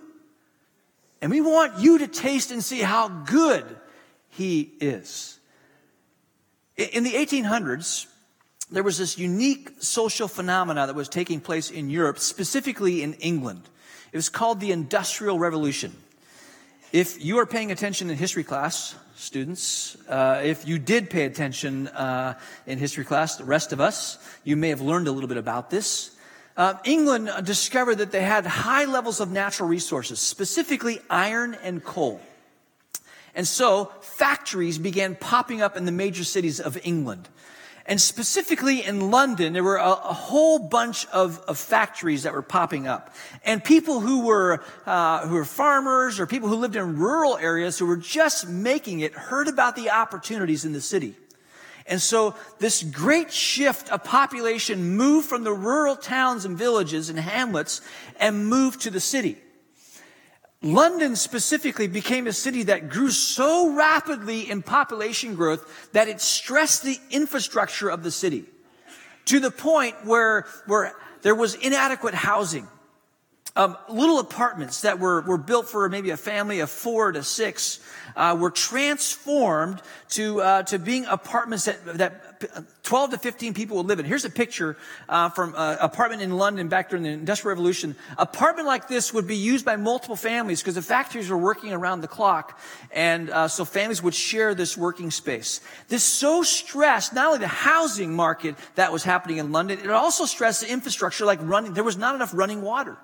And 1.23 1.31
we 1.31 1.41
want 1.41 1.79
you 1.79 1.97
to 1.99 2.07
taste 2.07 2.51
and 2.51 2.63
see 2.63 2.81
how 2.81 3.07
good 3.07 3.65
he 4.29 4.61
is. 4.79 5.39
In 6.77 7.03
the 7.03 7.13
1800s, 7.13 8.05
there 8.71 8.83
was 8.83 8.97
this 8.97 9.17
unique 9.17 9.71
social 9.79 10.27
phenomena 10.27 10.87
that 10.87 10.95
was 10.95 11.09
taking 11.09 11.41
place 11.41 11.69
in 11.69 11.89
Europe, 11.89 12.19
specifically 12.19 13.03
in 13.03 13.13
England. 13.15 13.69
It 14.11 14.17
was 14.17 14.29
called 14.29 14.59
the 14.59 14.71
Industrial 14.71 15.37
Revolution. 15.37 15.93
If 16.91 17.23
you 17.23 17.39
are 17.39 17.45
paying 17.45 17.71
attention 17.71 18.09
in 18.09 18.17
history 18.17 18.43
class, 18.43 18.95
students, 19.15 19.95
uh, 20.09 20.41
if 20.43 20.67
you 20.67 20.79
did 20.79 21.09
pay 21.09 21.25
attention 21.25 21.87
uh, 21.89 22.37
in 22.65 22.79
history 22.79 23.05
class, 23.05 23.35
the 23.35 23.43
rest 23.43 23.71
of 23.71 23.79
us, 23.79 24.17
you 24.43 24.55
may 24.55 24.69
have 24.69 24.81
learned 24.81 25.07
a 25.07 25.11
little 25.11 25.29
bit 25.29 25.37
about 25.37 25.69
this. 25.69 26.11
Uh, 26.57 26.73
England 26.83 27.29
discovered 27.43 27.95
that 27.95 28.11
they 28.11 28.21
had 28.21 28.45
high 28.45 28.85
levels 28.85 29.19
of 29.19 29.31
natural 29.31 29.69
resources, 29.69 30.19
specifically 30.19 30.99
iron 31.09 31.55
and 31.63 31.83
coal. 31.83 32.19
And 33.35 33.47
so 33.47 33.91
factories 34.01 34.77
began 34.77 35.15
popping 35.15 35.61
up 35.61 35.77
in 35.77 35.85
the 35.85 35.91
major 35.91 36.23
cities 36.23 36.59
of 36.59 36.77
England. 36.83 37.29
And 37.91 37.99
specifically 37.99 38.85
in 38.85 39.11
London, 39.11 39.51
there 39.51 39.65
were 39.65 39.75
a, 39.75 39.89
a 39.91 40.13
whole 40.13 40.59
bunch 40.59 41.05
of, 41.07 41.39
of, 41.39 41.57
factories 41.57 42.23
that 42.23 42.31
were 42.31 42.41
popping 42.41 42.87
up. 42.87 43.13
And 43.43 43.61
people 43.61 43.99
who 43.99 44.21
were, 44.27 44.63
uh, 44.85 45.27
who 45.27 45.35
were 45.35 45.43
farmers 45.43 46.17
or 46.17 46.25
people 46.25 46.47
who 46.47 46.55
lived 46.55 46.77
in 46.77 46.97
rural 46.97 47.37
areas 47.37 47.77
who 47.77 47.85
were 47.85 47.97
just 47.97 48.47
making 48.47 49.01
it 49.01 49.11
heard 49.11 49.49
about 49.49 49.75
the 49.75 49.89
opportunities 49.89 50.63
in 50.63 50.71
the 50.71 50.79
city. 50.79 51.15
And 51.85 52.01
so 52.01 52.33
this 52.59 52.81
great 52.81 53.29
shift 53.29 53.91
of 53.91 54.05
population 54.05 54.95
moved 54.95 55.27
from 55.27 55.43
the 55.43 55.51
rural 55.51 55.97
towns 55.97 56.45
and 56.45 56.57
villages 56.57 57.09
and 57.09 57.19
hamlets 57.19 57.81
and 58.21 58.47
moved 58.47 58.79
to 58.83 58.89
the 58.89 59.01
city. 59.01 59.37
London 60.63 61.15
specifically 61.15 61.87
became 61.87 62.27
a 62.27 62.33
city 62.33 62.63
that 62.63 62.89
grew 62.89 63.09
so 63.09 63.73
rapidly 63.73 64.49
in 64.49 64.61
population 64.61 65.35
growth 65.35 65.89
that 65.93 66.07
it 66.07 66.21
stressed 66.21 66.83
the 66.83 66.99
infrastructure 67.09 67.89
of 67.89 68.03
the 68.03 68.11
city 68.11 68.45
to 69.25 69.39
the 69.39 69.49
point 69.49 69.95
where, 70.05 70.45
where 70.67 70.93
there 71.23 71.33
was 71.33 71.55
inadequate 71.55 72.13
housing. 72.13 72.67
Um, 73.53 73.77
little 73.89 74.19
apartments 74.19 74.81
that 74.81 74.99
were, 74.99 75.21
were 75.21 75.37
built 75.37 75.67
for 75.67 75.89
maybe 75.89 76.11
a 76.11 76.17
family 76.17 76.61
of 76.61 76.69
four 76.69 77.11
to 77.11 77.21
six 77.21 77.81
uh, 78.15 78.37
were 78.39 78.49
transformed 78.49 79.81
to 80.11 80.39
uh, 80.39 80.63
to 80.63 80.79
being 80.79 81.05
apartments 81.05 81.65
that 81.65 81.97
that 81.97 82.83
12 82.83 83.11
to 83.11 83.17
15 83.17 83.53
people 83.53 83.77
would 83.77 83.85
live 83.85 83.99
in. 83.99 84.05
Here's 84.05 84.25
a 84.25 84.29
picture 84.29 84.77
uh, 85.07 85.29
from 85.29 85.49
an 85.49 85.55
uh, 85.55 85.77
apartment 85.81 86.21
in 86.21 86.37
London 86.37 86.69
back 86.69 86.89
during 86.89 87.03
the 87.03 87.09
Industrial 87.09 87.49
Revolution. 87.49 87.95
Apartment 88.17 88.67
like 88.67 88.87
this 88.87 89.13
would 89.13 89.27
be 89.27 89.35
used 89.35 89.65
by 89.65 89.75
multiple 89.75 90.15
families 90.15 90.61
because 90.61 90.75
the 90.75 90.81
factories 90.81 91.29
were 91.29 91.37
working 91.37 91.73
around 91.73 92.01
the 92.01 92.07
clock, 92.07 92.59
and 92.91 93.29
uh, 93.29 93.49
so 93.49 93.65
families 93.65 94.01
would 94.01 94.15
share 94.15 94.55
this 94.55 94.77
working 94.77 95.11
space. 95.11 95.59
This 95.89 96.05
so 96.05 96.41
stressed 96.41 97.13
not 97.13 97.27
only 97.27 97.39
the 97.39 97.47
housing 97.47 98.15
market 98.15 98.55
that 98.75 98.93
was 98.93 99.03
happening 99.03 99.37
in 99.37 99.51
London, 99.51 99.77
it 99.79 99.89
also 99.89 100.25
stressed 100.25 100.61
the 100.61 100.71
infrastructure 100.71 101.25
like 101.25 101.39
running. 101.41 101.73
There 101.73 101.83
was 101.83 101.97
not 101.97 102.15
enough 102.15 102.31
running 102.33 102.61
water. 102.61 102.97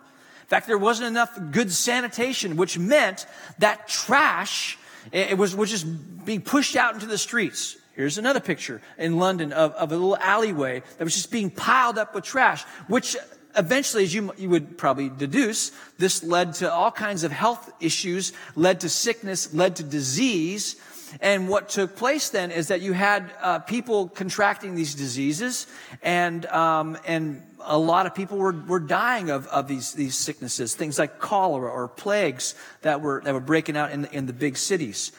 In 0.48 0.50
fact, 0.50 0.68
there 0.68 0.78
wasn't 0.78 1.10
enough 1.10 1.38
good 1.52 1.74
sanitation, 1.74 2.56
which 2.56 2.80
meant 2.80 3.26
that 3.60 3.90
trash 3.90 4.78
eh, 5.12 5.28
it 5.32 5.38
was, 5.38 5.54
was 5.54 5.70
just 5.70 5.86
being 6.24 6.42
pushed 6.42 6.78
out 6.78 6.94
into 6.94 7.06
the 7.06 7.18
streets. 7.18 7.76
Here's 7.96 8.18
another 8.18 8.40
picture 8.40 8.82
in 8.98 9.18
London 9.18 9.52
of, 9.52 9.74
of 9.74 9.92
a 9.92 9.96
little 9.96 10.16
alleyway 10.16 10.84
that 10.98 11.04
was 11.04 11.16
just 11.16 11.32
being 11.32 11.50
piled 11.50 11.98
up 11.98 12.16
with 12.16 12.24
trash, 12.24 12.64
which 12.88 13.18
eventually, 13.58 14.04
as 14.04 14.14
you, 14.14 14.32
you 14.38 14.50
would 14.50 14.78
probably 14.78 15.10
deduce, 15.10 15.74
this 15.98 16.24
led 16.24 16.54
to 16.54 16.72
all 16.72 16.92
kinds 16.92 17.26
of 17.26 17.34
health 17.34 17.70
issues, 17.82 18.32
led 18.56 18.80
to 18.80 18.88
sickness, 18.88 19.54
led 19.54 19.76
to 19.76 19.84
disease. 19.84 20.78
And 21.22 21.48
what 21.48 21.70
took 21.70 21.96
place 21.96 22.30
then 22.30 22.52
is 22.52 22.68
that 22.68 22.82
you 22.82 22.94
had 22.94 23.32
uh, 23.42 23.60
people 23.60 24.10
contracting 24.10 24.76
these 24.76 24.94
diseases, 24.96 25.68
and 26.02 26.46
um, 26.48 26.98
and 27.06 27.44
a 27.68 27.78
lot 27.78 28.06
of 28.06 28.16
people 28.16 28.38
were, 28.38 28.54
were 28.54 28.80
dying 28.80 29.30
of, 29.30 29.48
of 29.48 29.68
these, 29.68 29.94
these 29.94 30.16
sicknesses, 30.16 30.74
things 30.74 30.98
like 30.98 31.20
cholera 31.20 31.70
or 31.70 31.88
plagues 31.88 32.56
that 32.82 33.02
were, 33.02 33.22
that 33.24 33.34
were 33.34 33.40
breaking 33.40 33.76
out 33.76 33.92
in 33.92 34.04
the, 34.04 34.16
in 34.16 34.26
the 34.26 34.34
big 34.34 34.58
cities. 34.58 35.12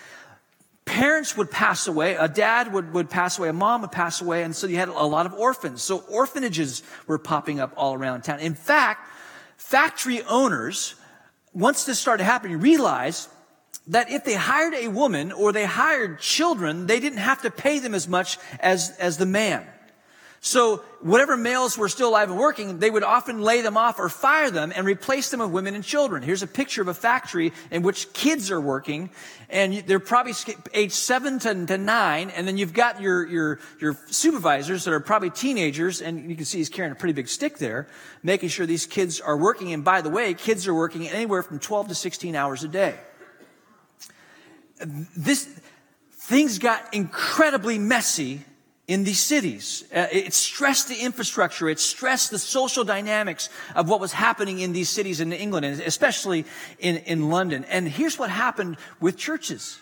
Parents 0.87 1.37
would 1.37 1.51
pass 1.51 1.87
away, 1.87 2.15
a 2.15 2.29
dad 2.29 2.73
would, 2.73 2.95
would 2.95 3.11
pass 3.11 3.39
away, 3.39 3.51
a 3.51 3.53
mom 3.53 3.83
would 3.83 3.93
pass 3.93 4.23
away, 4.23 4.43
and 4.43 4.57
so 4.57 4.67
you 4.67 4.77
had 4.77 4.89
a 4.89 5.05
lot 5.05 5.27
of 5.27 5.35
orphans. 5.35 5.83
So 5.83 5.99
orphanages 6.09 6.83
were 7.07 7.19
popping 7.19 7.61
up 7.61 7.75
all 7.77 7.95
around 7.95 8.23
town. 8.23 8.41
In 8.41 8.55
fact, 8.55 9.07
factory 9.59 10.23
owners, 10.23 10.95
once 11.53 11.85
this 11.85 11.99
started 11.99 12.25
happening, 12.25 12.61
realized 12.61 13.29
that 13.89 14.11
if 14.11 14.25
they 14.25 14.35
hired 14.35 14.75
a 14.75 14.89
woman 14.89 15.33
or 15.33 15.53
they 15.53 15.65
hired 15.65 16.21
children, 16.21 16.87
they 16.87 17.01
didn't 17.01 17.19
have 17.19 17.43
to 17.43 17.51
pay 17.51 17.79
them 17.79 17.95
as 17.95 18.07
much 18.07 18.39
as, 18.61 18.91
as 18.99 19.17
the 19.17 19.27
man. 19.27 19.67
So 20.41 20.85
whatever 21.01 21.37
males 21.37 21.77
were 21.77 21.89
still 21.89 22.11
alive 22.11 22.31
and 22.31 22.39
working, 22.39 22.79
they 22.79 22.91
would 22.91 23.03
often 23.03 23.43
lay 23.43 23.61
them 23.61 23.77
off 23.77 23.99
or 23.99 24.09
fire 24.09 24.53
them 24.53 24.73
and 24.75 24.87
replace 24.87 25.31
them 25.31 25.41
with 25.41 25.51
women 25.51 25.75
and 25.75 25.83
children. 25.83 26.23
Here's 26.23 26.45
a 26.45 26.47
picture 26.47 26.81
of 26.81 26.87
a 26.87 26.95
factory 26.95 27.53
in 27.73 27.83
which 27.83 28.13
kids 28.13 28.53
are 28.53 28.61
working 28.61 29.11
and 29.51 29.79
they're 29.79 29.99
probably 29.99 30.35
age 30.75 30.93
seven 30.93 31.41
to, 31.41 31.77
nine. 31.77 32.31
And 32.31 32.47
then 32.47 32.57
you've 32.57 32.73
got 32.73 33.01
your, 33.01 33.27
your, 33.27 33.59
your 33.81 33.99
supervisors 34.07 34.85
that 34.85 34.95
are 34.95 35.01
probably 35.01 35.31
teenagers. 35.31 36.01
And 36.01 36.31
you 36.31 36.37
can 36.37 36.45
see 36.45 36.59
he's 36.59 36.69
carrying 36.69 36.93
a 36.93 36.97
pretty 36.97 37.15
big 37.15 37.29
stick 37.29 37.59
there, 37.59 37.89
making 38.23 38.51
sure 38.51 38.65
these 38.65 38.87
kids 38.87 39.21
are 39.21 39.37
working. 39.37 39.73
And 39.73 39.85
by 39.85 40.03
the 40.03 40.11
way, 40.11 40.35
kids 40.35 40.69
are 40.69 40.75
working 40.75 41.09
anywhere 41.09 41.43
from 41.43 41.59
12 41.59 41.89
to 41.89 41.95
16 41.97 42.37
hours 42.37 42.63
a 42.63 42.69
day. 42.69 42.99
This, 44.81 45.49
things 46.13 46.59
got 46.59 46.93
incredibly 46.95 47.79
messy 47.79 48.45
in 48.87 49.05
these 49.05 49.21
cities. 49.21 49.85
Uh, 49.95 50.07
it 50.11 50.33
stressed 50.33 50.89
the 50.89 50.97
infrastructure. 50.97 51.69
It 51.69 51.79
stressed 51.79 52.31
the 52.31 52.39
social 52.39 52.85
dynamics 52.85 53.51
of 53.75 53.89
what 53.89 54.01
was 54.01 54.13
happening 54.13 54.61
in 54.61 54.73
these 54.73 54.89
cities 54.89 55.21
in 55.21 55.33
England, 55.33 55.67
and 55.67 55.81
especially 55.83 56.47
in, 56.79 56.97
in 56.99 57.29
London. 57.29 57.65
And 57.65 57.87
here's 57.87 58.19
what 58.19 58.31
happened 58.31 58.79
with 58.99 59.17
churches. 59.17 59.79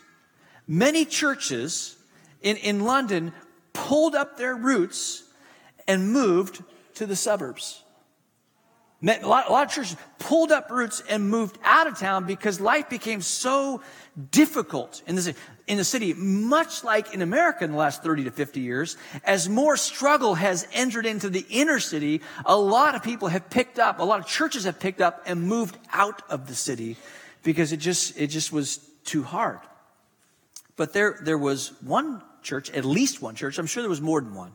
Many 0.66 1.04
churches 1.04 1.96
in, 2.42 2.56
in 2.56 2.84
London 2.84 3.32
pulled 3.72 4.16
up 4.16 4.36
their 4.36 4.56
roots 4.56 5.22
and 5.86 6.12
moved 6.12 6.62
to 6.94 7.06
the 7.06 7.16
suburbs. 7.16 7.82
A 9.02 9.26
lot, 9.26 9.50
of 9.50 9.70
churches 9.70 9.96
pulled 10.18 10.50
up 10.50 10.70
roots 10.70 11.02
and 11.08 11.28
moved 11.28 11.58
out 11.62 11.86
of 11.86 11.98
town 11.98 12.24
because 12.24 12.60
life 12.60 12.88
became 12.88 13.20
so 13.20 13.82
difficult 14.30 15.02
in 15.06 15.16
the 15.16 15.22
city 15.22 15.38
in 15.66 15.78
the 15.78 15.84
city, 15.84 16.14
much 16.14 16.84
like 16.84 17.12
in 17.12 17.22
America 17.22 17.64
in 17.64 17.72
the 17.72 17.76
last 17.76 18.02
30 18.02 18.24
to 18.24 18.30
50 18.30 18.60
years, 18.60 18.96
as 19.24 19.48
more 19.48 19.76
struggle 19.76 20.36
has 20.36 20.66
entered 20.72 21.06
into 21.06 21.28
the 21.28 21.44
inner 21.50 21.80
city, 21.80 22.20
a 22.44 22.56
lot 22.56 22.94
of 22.94 23.02
people 23.02 23.28
have 23.28 23.50
picked 23.50 23.78
up, 23.78 23.98
a 23.98 24.04
lot 24.04 24.20
of 24.20 24.26
churches 24.26 24.64
have 24.64 24.78
picked 24.78 25.00
up 25.00 25.22
and 25.26 25.42
moved 25.42 25.76
out 25.92 26.22
of 26.30 26.46
the 26.46 26.54
city 26.54 26.96
because 27.42 27.72
it 27.72 27.78
just, 27.78 28.18
it 28.18 28.28
just 28.28 28.52
was 28.52 28.78
too 29.04 29.22
hard. 29.22 29.58
But 30.76 30.92
there, 30.92 31.18
there 31.20 31.38
was 31.38 31.72
one 31.82 32.22
church, 32.42 32.70
at 32.70 32.84
least 32.84 33.20
one 33.20 33.34
church, 33.34 33.58
I'm 33.58 33.66
sure 33.66 33.82
there 33.82 33.90
was 33.90 34.00
more 34.00 34.20
than 34.20 34.34
one, 34.34 34.52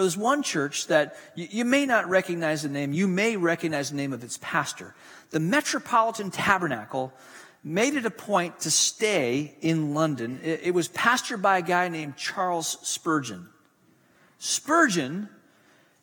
but 0.00 0.04
there's 0.04 0.16
one 0.16 0.42
church 0.42 0.86
that 0.86 1.14
you, 1.34 1.46
you 1.50 1.64
may 1.66 1.84
not 1.84 2.08
recognize 2.08 2.62
the 2.62 2.70
name, 2.70 2.94
you 2.94 3.06
may 3.06 3.36
recognize 3.36 3.90
the 3.90 3.96
name 3.96 4.14
of 4.14 4.24
its 4.24 4.38
pastor. 4.40 4.94
The 5.28 5.40
Metropolitan 5.40 6.30
Tabernacle 6.30 7.12
made 7.62 7.92
it 7.92 8.06
a 8.06 8.10
point 8.10 8.60
to 8.60 8.70
stay 8.70 9.56
in 9.60 9.92
London. 9.92 10.40
It, 10.42 10.60
it 10.62 10.70
was 10.70 10.88
pastored 10.88 11.42
by 11.42 11.58
a 11.58 11.62
guy 11.62 11.88
named 11.88 12.16
Charles 12.16 12.78
Spurgeon. 12.80 13.50
Spurgeon 14.38 15.28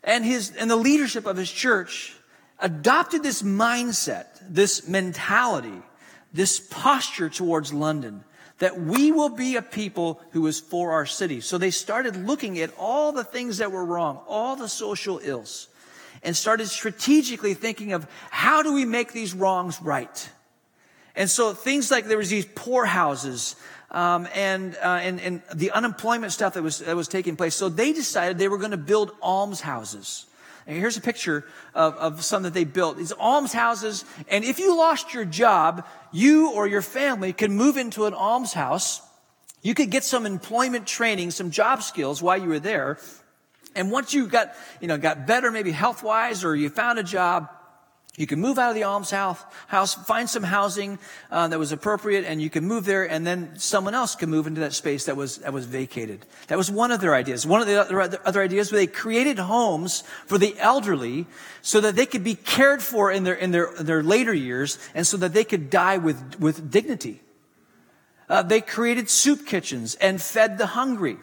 and 0.03 0.23
his, 0.23 0.51
and 0.51 0.69
the 0.69 0.75
leadership 0.75 1.25
of 1.25 1.35
his 1.35 1.51
church 1.51 2.15
adopted 2.59 3.23
this 3.23 3.41
mindset, 3.41 4.27
this 4.47 4.87
mentality, 4.87 5.81
this 6.31 6.59
posture 6.59 7.29
towards 7.29 7.73
London 7.73 8.23
that 8.59 8.79
we 8.79 9.11
will 9.11 9.29
be 9.29 9.55
a 9.55 9.61
people 9.61 10.21
who 10.31 10.47
is 10.47 10.59
for 10.59 10.91
our 10.91 11.05
city. 11.05 11.41
So 11.41 11.57
they 11.57 11.71
started 11.71 12.15
looking 12.15 12.59
at 12.59 12.71
all 12.77 13.11
the 13.11 13.23
things 13.23 13.57
that 13.59 13.71
were 13.71 13.85
wrong, 13.85 14.21
all 14.27 14.55
the 14.55 14.69
social 14.69 15.19
ills, 15.23 15.67
and 16.23 16.35
started 16.35 16.67
strategically 16.67 17.53
thinking 17.53 17.93
of 17.93 18.07
how 18.31 18.63
do 18.63 18.73
we 18.73 18.85
make 18.85 19.13
these 19.13 19.33
wrongs 19.33 19.81
right? 19.81 20.29
And 21.15 21.29
so 21.29 21.53
things 21.53 21.89
like 21.89 22.05
there 22.05 22.17
was 22.17 22.29
these 22.29 22.45
poorhouses, 22.45 23.55
um, 23.89 24.27
and, 24.35 24.75
uh, 24.83 24.99
and, 25.01 25.19
and 25.19 25.41
the 25.53 25.71
unemployment 25.71 26.31
stuff 26.31 26.53
that 26.53 26.61
was, 26.61 26.79
that 26.79 26.95
was 26.95 27.07
taking 27.07 27.35
place. 27.35 27.55
So 27.55 27.69
they 27.69 27.91
decided 27.91 28.37
they 28.37 28.47
were 28.47 28.59
going 28.59 28.71
to 28.71 28.77
build 28.77 29.11
almshouses. 29.21 30.26
And 30.67 30.77
here's 30.77 30.97
a 30.97 31.01
picture 31.01 31.45
of, 31.74 31.95
of 31.95 32.24
some 32.24 32.43
that 32.43 32.53
they 32.53 32.65
built. 32.65 32.97
These 32.97 33.13
almshouses. 33.13 34.03
And 34.27 34.43
if 34.43 34.59
you 34.59 34.77
lost 34.77 35.13
your 35.13 35.24
job, 35.24 35.88
you 36.12 36.51
or 36.51 36.67
your 36.67 36.81
family 36.81 37.31
could 37.31 37.51
move 37.51 37.77
into 37.77 38.05
an 38.05 38.13
almshouse. 38.13 39.01
You 39.62 39.74
could 39.74 39.89
get 39.89 40.03
some 40.03 40.25
employment 40.25 40.86
training, 40.86 41.31
some 41.31 41.51
job 41.51 41.83
skills 41.83 42.21
while 42.21 42.38
you 42.38 42.50
were 42.50 42.59
there. 42.59 43.00
And 43.75 43.91
once 43.91 44.13
you 44.13 44.27
got, 44.27 44.53
you 44.81 44.88
know, 44.88 44.97
got 44.97 45.25
better, 45.25 45.51
maybe 45.51 45.71
health 45.71 46.03
wise, 46.03 46.43
or 46.43 46.55
you 46.55 46.69
found 46.69 47.00
a 47.00 47.03
job, 47.03 47.50
you 48.17 48.25
can 48.25 48.41
move 48.41 48.57
out 48.57 48.69
of 48.69 48.75
the 48.75 48.81
almshouse, 48.81 49.38
house, 49.67 49.93
find 49.93 50.27
some 50.27 50.41
housing 50.41 50.97
uh, 51.29 51.47
that 51.50 51.59
was 51.59 51.71
appropriate, 51.71 52.25
and 52.25 52.41
you 52.41 52.50
can 52.50 52.65
move 52.65 52.83
there, 52.83 53.07
and 53.07 53.27
then 53.27 53.51
someone 53.59 53.93
else 53.93 54.15
can 54.15 54.31
move 54.31 54.47
into 54.47 54.59
that 54.62 54.74
space 54.74 55.05
that 55.05 55.15
was 55.15 55.38
that 55.38 55.53
was 55.53 55.67
vacated. 55.67 56.25
That 56.47 56.57
was 56.57 56.71
one 56.71 56.91
of 56.91 57.00
their 57.00 57.13
ideas. 57.13 57.45
One 57.45 57.62
of 57.62 57.67
the 57.67 57.79
other, 57.79 58.19
other 58.25 58.41
ideas 58.41 58.71
where 58.71 58.81
they 58.81 58.88
created 58.88 59.38
homes 59.38 60.01
for 60.25 60.39
the 60.39 60.55
elderly, 60.57 61.27
so 61.62 61.79
that 61.79 61.95
they 61.95 62.07
could 62.07 62.24
be 62.24 62.33
cared 62.33 62.81
for 62.81 63.12
in 63.12 63.24
their 63.24 63.36
in 63.36 63.51
their 63.51 63.71
their 63.79 64.01
later 64.01 64.33
years, 64.33 64.79
and 64.95 65.05
so 65.05 65.15
that 65.17 65.33
they 65.33 65.43
could 65.43 65.69
die 65.69 65.97
with 65.97 66.39
with 66.39 66.71
dignity. 66.71 67.21
Uh, 68.27 68.41
they 68.41 68.62
created 68.62 69.12
soup 69.12 69.45
kitchens 69.45 69.93
and 69.93 70.19
fed 70.19 70.57
the 70.57 70.65
hungry. 70.65 71.17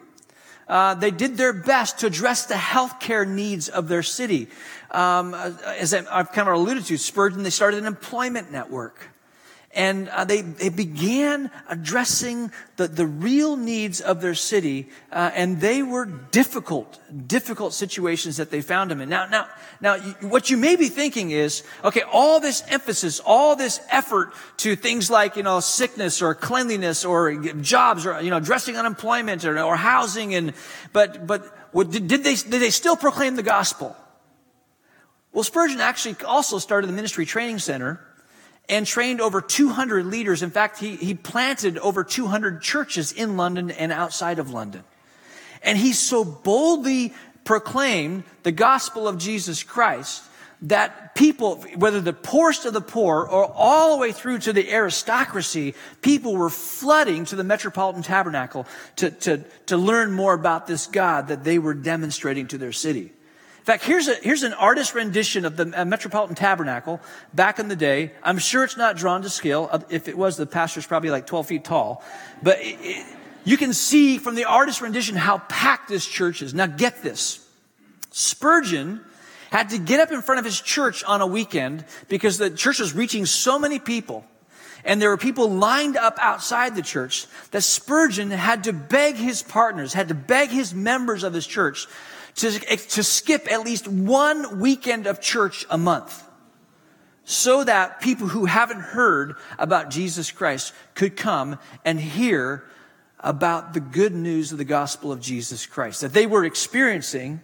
Uh, 0.67 0.95
they 0.95 1.11
did 1.11 1.37
their 1.37 1.53
best 1.53 1.99
to 1.99 2.07
address 2.07 2.47
the 2.47 2.55
healthcare 2.55 3.29
needs 3.29 3.69
of 3.69 3.89
their 3.89 4.03
city. 4.03 4.49
Um, 4.95 5.35
as 5.35 5.93
I've 5.93 6.31
kind 6.31 6.49
of 6.49 6.55
alluded 6.55 6.85
to, 6.85 6.97
Spurgeon, 6.97 7.43
they 7.43 7.51
started 7.51 7.81
an 7.81 7.87
employment 7.87 8.53
network. 8.53 9.11
and 9.75 10.09
uh, 10.11 10.25
they, 10.25 10.41
they 10.41 10.69
began 10.69 11.51
addressing 11.69 12.51
the, 12.77 12.87
the 12.87 13.07
real 13.07 13.57
needs 13.57 14.01
of 14.01 14.21
their 14.21 14.35
city, 14.35 14.89
uh, 15.11 15.31
and 15.35 15.61
they 15.61 15.83
were 15.83 16.07
difficult, 16.07 17.01
difficult 17.27 17.75
situations 17.75 18.37
that 18.37 18.51
they 18.51 18.61
found 18.61 18.91
them 18.91 19.01
in. 19.01 19.09
Now, 19.09 19.27
now, 19.27 19.49
now, 19.81 19.99
what 20.21 20.49
you 20.49 20.57
may 20.57 20.77
be 20.77 20.89
thinking 20.89 21.33
is, 21.33 21.65
okay, 21.83 22.03
all 22.03 22.41
this 22.41 22.63
emphasis, 22.69 23.21
all 23.25 23.57
this 23.57 23.81
effort 23.91 24.33
to 24.59 24.77
things 24.77 25.11
like, 25.11 25.37
you 25.37 25.43
know, 25.43 25.61
sickness 25.61 26.23
or 26.23 26.35
cleanliness 26.35 27.05
or 27.05 27.35
jobs 27.61 28.07
or, 28.07 28.21
you 28.21 28.31
know, 28.31 28.37
addressing 28.37 28.77
unemployment 28.77 29.45
or, 29.45 29.59
or 29.61 29.77
housing 29.77 30.35
and, 30.35 30.53
but, 30.93 31.27
but, 31.27 31.51
did 31.91 32.23
they, 32.23 32.37
did 32.37 32.63
they 32.63 32.71
still 32.71 32.95
proclaim 32.95 33.35
the 33.35 33.43
gospel? 33.43 33.97
Well, 35.35 35.43
Spurgeon 35.43 35.81
actually 35.81 36.17
also 36.25 36.59
started 36.59 36.87
the 36.87 36.93
ministry 36.93 37.27
training 37.27 37.59
center 37.59 38.01
and 38.69 38.87
trained 38.87 39.21
over 39.21 39.41
200 39.41 40.07
leaders. 40.07 40.43
In 40.43 40.51
fact, 40.51 40.79
he, 40.79 40.95
he 40.95 41.15
planted 41.15 41.77
over 41.79 42.05
200 42.05 42.63
churches 42.63 43.11
in 43.11 43.37
London 43.37 43.73
and 43.73 43.91
outside 43.91 44.39
of 44.39 44.51
London. 44.51 44.85
And 45.61 45.77
he 45.77 45.93
so 45.93 46.25
boldly 46.25 47.13
proclaimed 47.43 48.23
the 48.45 48.53
gospel 48.53 49.09
of 49.09 49.19
Jesus 49.19 49.65
Christ 49.65 50.23
that 50.63 51.17
people, 51.17 51.57
whether 51.77 52.01
the 52.01 52.13
poorest 52.13 52.65
of 52.65 52.73
the 52.73 52.81
poor 52.81 53.27
or 53.29 53.53
all 53.53 53.97
the 53.97 54.01
way 54.01 54.13
through 54.13 54.39
to 54.39 54.53
the 54.53 54.73
aristocracy, 54.73 55.75
people 56.01 56.37
were 56.37 56.49
flooding 56.49 57.25
to 57.25 57.37
the 57.37 57.45
Metropolitan 57.45 58.05
Tabernacle 58.05 58.67
to, 58.97 59.11
to, 59.11 59.39
to 59.67 59.77
learn 59.77 60.13
more 60.13 60.33
about 60.33 60.69
this 60.69 60.87
God 60.87 61.27
that 61.29 61.43
they 61.43 61.59
were 61.59 61.75
demonstrating 61.75 62.47
to 62.47 62.57
their 62.57 62.73
city. 62.73 63.13
In 63.65 63.67
fact, 63.67 63.85
here's, 63.85 64.09
a, 64.09 64.15
here's 64.17 64.43
an 64.43 64.53
artist 64.53 64.95
rendition 64.95 65.47
of 65.47 65.57
the 65.57 65.73
uh, 65.75 65.87
Metropolitan 65.87 66.37
Tabernacle 66.37 67.01
back 67.33 67.59
in 67.59 67.69
the 67.69 67.77
day. 67.77 68.13
I'm 68.23 68.37
sure 68.37 68.63
it's 68.63 68.77
not 68.77 68.99
drawn 68.99 69.23
to 69.23 69.31
scale. 69.31 69.71
Uh, 69.73 69.79
if 69.89 70.07
it 70.07 70.19
was, 70.19 70.37
the 70.37 70.45
pastor's 70.45 70.87
probably 70.87 71.09
like 71.09 71.27
12 71.27 71.47
feet 71.47 71.65
tall. 71.65 72.05
But 72.43 72.59
it, 72.61 72.77
it, 72.83 73.07
you 73.43 73.57
can 73.57 73.73
see 73.73 74.19
from 74.19 74.35
the 74.35 74.45
artist 74.45 74.83
rendition 74.83 75.17
how 75.17 75.39
packed 75.49 75.89
this 75.89 76.05
church 76.05 76.43
is. 76.43 76.53
Now 76.53 76.67
get 76.67 77.03
this. 77.03 77.49
Spurgeon 78.11 79.01
had 79.51 79.71
to 79.71 79.79
get 79.79 79.99
up 79.99 80.13
in 80.13 80.21
front 80.21 80.41
of 80.41 80.45
his 80.45 80.61
church 80.61 81.03
on 81.03 81.23
a 81.23 81.27
weekend 81.27 81.87
because 82.11 82.37
the 82.37 82.51
church 82.51 82.81
was 82.81 82.95
reaching 82.95 83.25
so 83.25 83.59
many 83.59 83.79
people. 83.79 84.27
And 84.85 85.01
there 85.01 85.09
were 85.09 85.17
people 85.17 85.49
lined 85.49 85.97
up 85.97 86.19
outside 86.21 86.77
the 86.77 86.83
church 86.83 87.27
that 87.53 87.63
Spurgeon 87.63 88.31
had 88.31 88.65
to 88.65 88.75
beg 88.75 89.15
his 89.15 89.43
partners, 89.43 89.95
had 89.95 90.09
to 90.09 90.15
beg 90.15 90.51
his 90.51 90.75
members 90.75 91.25
of 91.25 91.33
his 91.33 91.47
church 91.47 91.87
to, 92.37 92.51
to 92.51 93.03
skip 93.03 93.51
at 93.51 93.65
least 93.65 93.87
one 93.87 94.61
weekend 94.61 95.07
of 95.07 95.21
church 95.21 95.67
a 95.71 95.79
month 95.79 96.23
so 97.25 97.65
that 97.65 98.01
people 98.01 98.29
who 98.29 98.45
haven't 98.45 98.81
heard 98.81 99.37
about 99.59 99.91
Jesus 99.91 100.31
Christ 100.31 100.75
could 100.95 101.17
come 101.17 101.59
and 101.85 101.99
hear 101.99 102.65
about 103.21 103.73
the 103.73 103.81
good 103.81 104.15
news 104.15 104.53
of 104.53 104.59
the 104.59 104.65
gospel 104.65 105.11
of 105.11 105.21
Jesus 105.21 105.65
Christ 105.65 106.03
that 106.03 106.13
they 106.13 106.27
were 106.27 106.45
experiencing, 106.45 107.41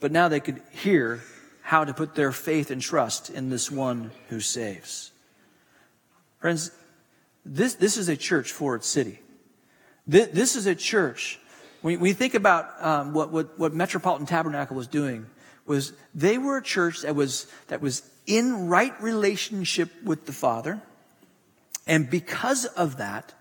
but 0.00 0.10
now 0.10 0.28
they 0.28 0.40
could 0.40 0.60
hear 0.72 1.22
how 1.62 1.84
to 1.84 1.94
put 1.94 2.16
their 2.16 2.32
faith 2.32 2.72
and 2.72 2.82
trust 2.82 3.30
in 3.30 3.48
this 3.48 3.70
one 3.70 4.10
who 4.28 4.40
saves. 4.40 5.12
Friends, 6.40 6.72
this, 7.44 7.74
this 7.74 7.96
is 7.96 8.08
a 8.08 8.16
church 8.16 8.50
for 8.50 8.74
its 8.74 8.88
city. 8.88 9.20
This, 10.06 10.28
this 10.28 10.56
is 10.56 10.66
a 10.66 10.74
church 10.74 11.38
when 11.82 12.00
we 12.00 12.12
think 12.12 12.34
about 12.34 12.82
um, 12.84 13.12
what, 13.12 13.30
what, 13.30 13.58
what 13.58 13.72
Metropolitan 13.72 14.26
Tabernacle 14.26 14.76
was 14.76 14.86
doing, 14.86 15.26
was 15.66 15.92
they 16.14 16.36
were 16.36 16.58
a 16.58 16.62
church 16.62 17.02
that 17.02 17.14
was, 17.14 17.46
that 17.68 17.80
was 17.80 18.02
in 18.26 18.68
right 18.68 19.00
relationship 19.00 19.90
with 20.04 20.26
the 20.26 20.32
Father. 20.32 20.80
And 21.86 22.10
because 22.10 22.66
of 22.66 22.98
that, 22.98 23.34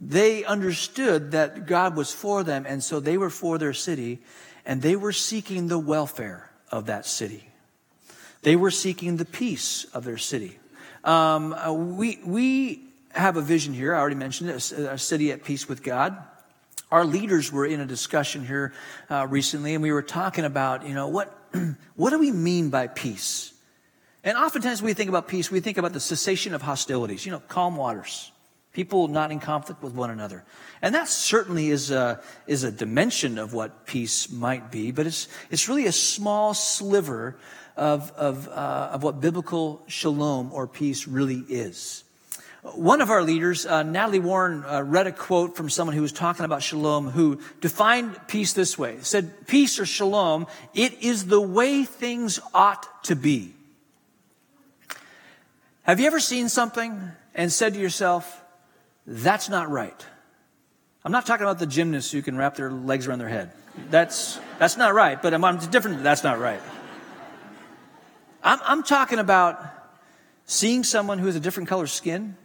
they 0.00 0.44
understood 0.44 1.30
that 1.30 1.66
God 1.66 1.96
was 1.96 2.12
for 2.12 2.42
them, 2.42 2.66
and 2.66 2.82
so 2.82 3.00
they 3.00 3.16
were 3.16 3.30
for 3.30 3.58
their 3.58 3.72
city, 3.72 4.20
and 4.66 4.82
they 4.82 4.96
were 4.96 5.12
seeking 5.12 5.68
the 5.68 5.78
welfare 5.78 6.50
of 6.70 6.86
that 6.86 7.06
city. 7.06 7.48
They 8.42 8.56
were 8.56 8.72
seeking 8.72 9.16
the 9.16 9.24
peace 9.24 9.84
of 9.94 10.04
their 10.04 10.18
city. 10.18 10.58
Um, 11.04 11.52
uh, 11.52 11.72
we, 11.72 12.18
we 12.24 12.82
have 13.12 13.36
a 13.36 13.42
vision 13.42 13.72
here, 13.72 13.94
I 13.94 14.00
already 14.00 14.16
mentioned 14.16 14.50
it, 14.50 14.72
a 14.72 14.98
city 14.98 15.30
at 15.30 15.44
peace 15.44 15.68
with 15.68 15.82
God 15.82 16.16
our 16.92 17.04
leaders 17.06 17.50
were 17.50 17.64
in 17.64 17.80
a 17.80 17.86
discussion 17.86 18.44
here 18.44 18.74
uh, 19.10 19.26
recently, 19.28 19.74
and 19.74 19.82
we 19.82 19.90
were 19.90 20.02
talking 20.02 20.44
about, 20.44 20.86
you 20.86 20.94
know, 20.94 21.08
what 21.08 21.36
what 21.96 22.10
do 22.10 22.18
we 22.18 22.30
mean 22.30 22.68
by 22.68 22.86
peace? 22.86 23.52
And 24.22 24.36
oftentimes 24.36 24.82
we 24.82 24.92
think 24.92 25.08
about 25.08 25.26
peace, 25.26 25.50
we 25.50 25.60
think 25.60 25.78
about 25.78 25.94
the 25.94 26.00
cessation 26.00 26.54
of 26.54 26.62
hostilities, 26.62 27.26
you 27.26 27.32
know, 27.32 27.40
calm 27.40 27.76
waters, 27.76 28.30
people 28.72 29.08
not 29.08 29.32
in 29.32 29.40
conflict 29.40 29.82
with 29.82 29.94
one 29.94 30.10
another, 30.10 30.44
and 30.80 30.94
that 30.94 31.08
certainly 31.08 31.70
is 31.70 31.90
a 31.90 32.20
is 32.46 32.62
a 32.62 32.70
dimension 32.70 33.38
of 33.38 33.54
what 33.54 33.86
peace 33.86 34.30
might 34.30 34.70
be, 34.70 34.92
but 34.92 35.06
it's 35.06 35.28
it's 35.50 35.68
really 35.68 35.86
a 35.86 35.92
small 35.92 36.52
sliver 36.52 37.38
of 37.76 38.12
of 38.12 38.48
uh, 38.48 38.90
of 38.92 39.02
what 39.02 39.20
biblical 39.20 39.82
shalom 39.86 40.52
or 40.52 40.66
peace 40.66 41.08
really 41.08 41.42
is. 41.48 42.04
One 42.62 43.00
of 43.00 43.10
our 43.10 43.22
leaders, 43.22 43.66
uh, 43.66 43.82
Natalie 43.82 44.20
Warren, 44.20 44.64
uh, 44.64 44.82
read 44.82 45.08
a 45.08 45.12
quote 45.12 45.56
from 45.56 45.68
someone 45.68 45.96
who 45.96 46.02
was 46.02 46.12
talking 46.12 46.44
about 46.44 46.62
shalom 46.62 47.10
who 47.10 47.40
defined 47.60 48.16
peace 48.28 48.52
this 48.52 48.78
way. 48.78 48.98
said, 49.00 49.48
peace 49.48 49.80
or 49.80 49.86
shalom, 49.86 50.46
it 50.72 51.02
is 51.02 51.26
the 51.26 51.40
way 51.40 51.82
things 51.82 52.38
ought 52.54 53.04
to 53.04 53.16
be. 53.16 53.52
Have 55.82 55.98
you 55.98 56.06
ever 56.06 56.20
seen 56.20 56.48
something 56.48 57.10
and 57.34 57.52
said 57.52 57.74
to 57.74 57.80
yourself, 57.80 58.40
that's 59.08 59.48
not 59.48 59.68
right? 59.68 60.06
I'm 61.04 61.10
not 61.10 61.26
talking 61.26 61.44
about 61.44 61.58
the 61.58 61.66
gymnasts 61.66 62.12
who 62.12 62.22
can 62.22 62.36
wrap 62.36 62.54
their 62.54 62.70
legs 62.70 63.08
around 63.08 63.18
their 63.18 63.28
head. 63.28 63.50
That's, 63.90 64.38
that's 64.60 64.76
not 64.76 64.94
right, 64.94 65.20
but 65.20 65.34
I'm, 65.34 65.44
I'm 65.44 65.58
different. 65.58 66.04
That's 66.04 66.22
not 66.22 66.38
right. 66.38 66.60
I'm, 68.44 68.60
I'm 68.62 68.82
talking 68.84 69.18
about 69.18 69.60
seeing 70.46 70.84
someone 70.84 71.18
who 71.18 71.26
has 71.26 71.34
a 71.34 71.40
different 71.40 71.68
color 71.68 71.88
skin, 71.88 72.36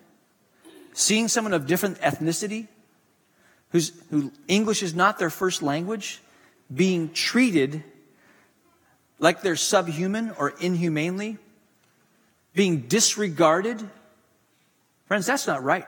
seeing 0.97 1.27
someone 1.27 1.53
of 1.53 1.67
different 1.67 1.99
ethnicity, 2.01 2.67
whose, 3.69 3.91
who 4.09 4.31
English 4.47 4.81
is 4.81 4.95
not 4.95 5.19
their 5.19 5.29
first 5.29 5.61
language, 5.61 6.19
being 6.73 7.13
treated 7.13 7.83
like 9.19 9.43
they're 9.43 9.55
subhuman 9.55 10.31
or 10.39 10.49
inhumanely, 10.59 11.37
being 12.55 12.81
disregarded. 12.87 13.79
Friends, 15.05 15.27
that's 15.27 15.45
not 15.45 15.63
right. 15.63 15.87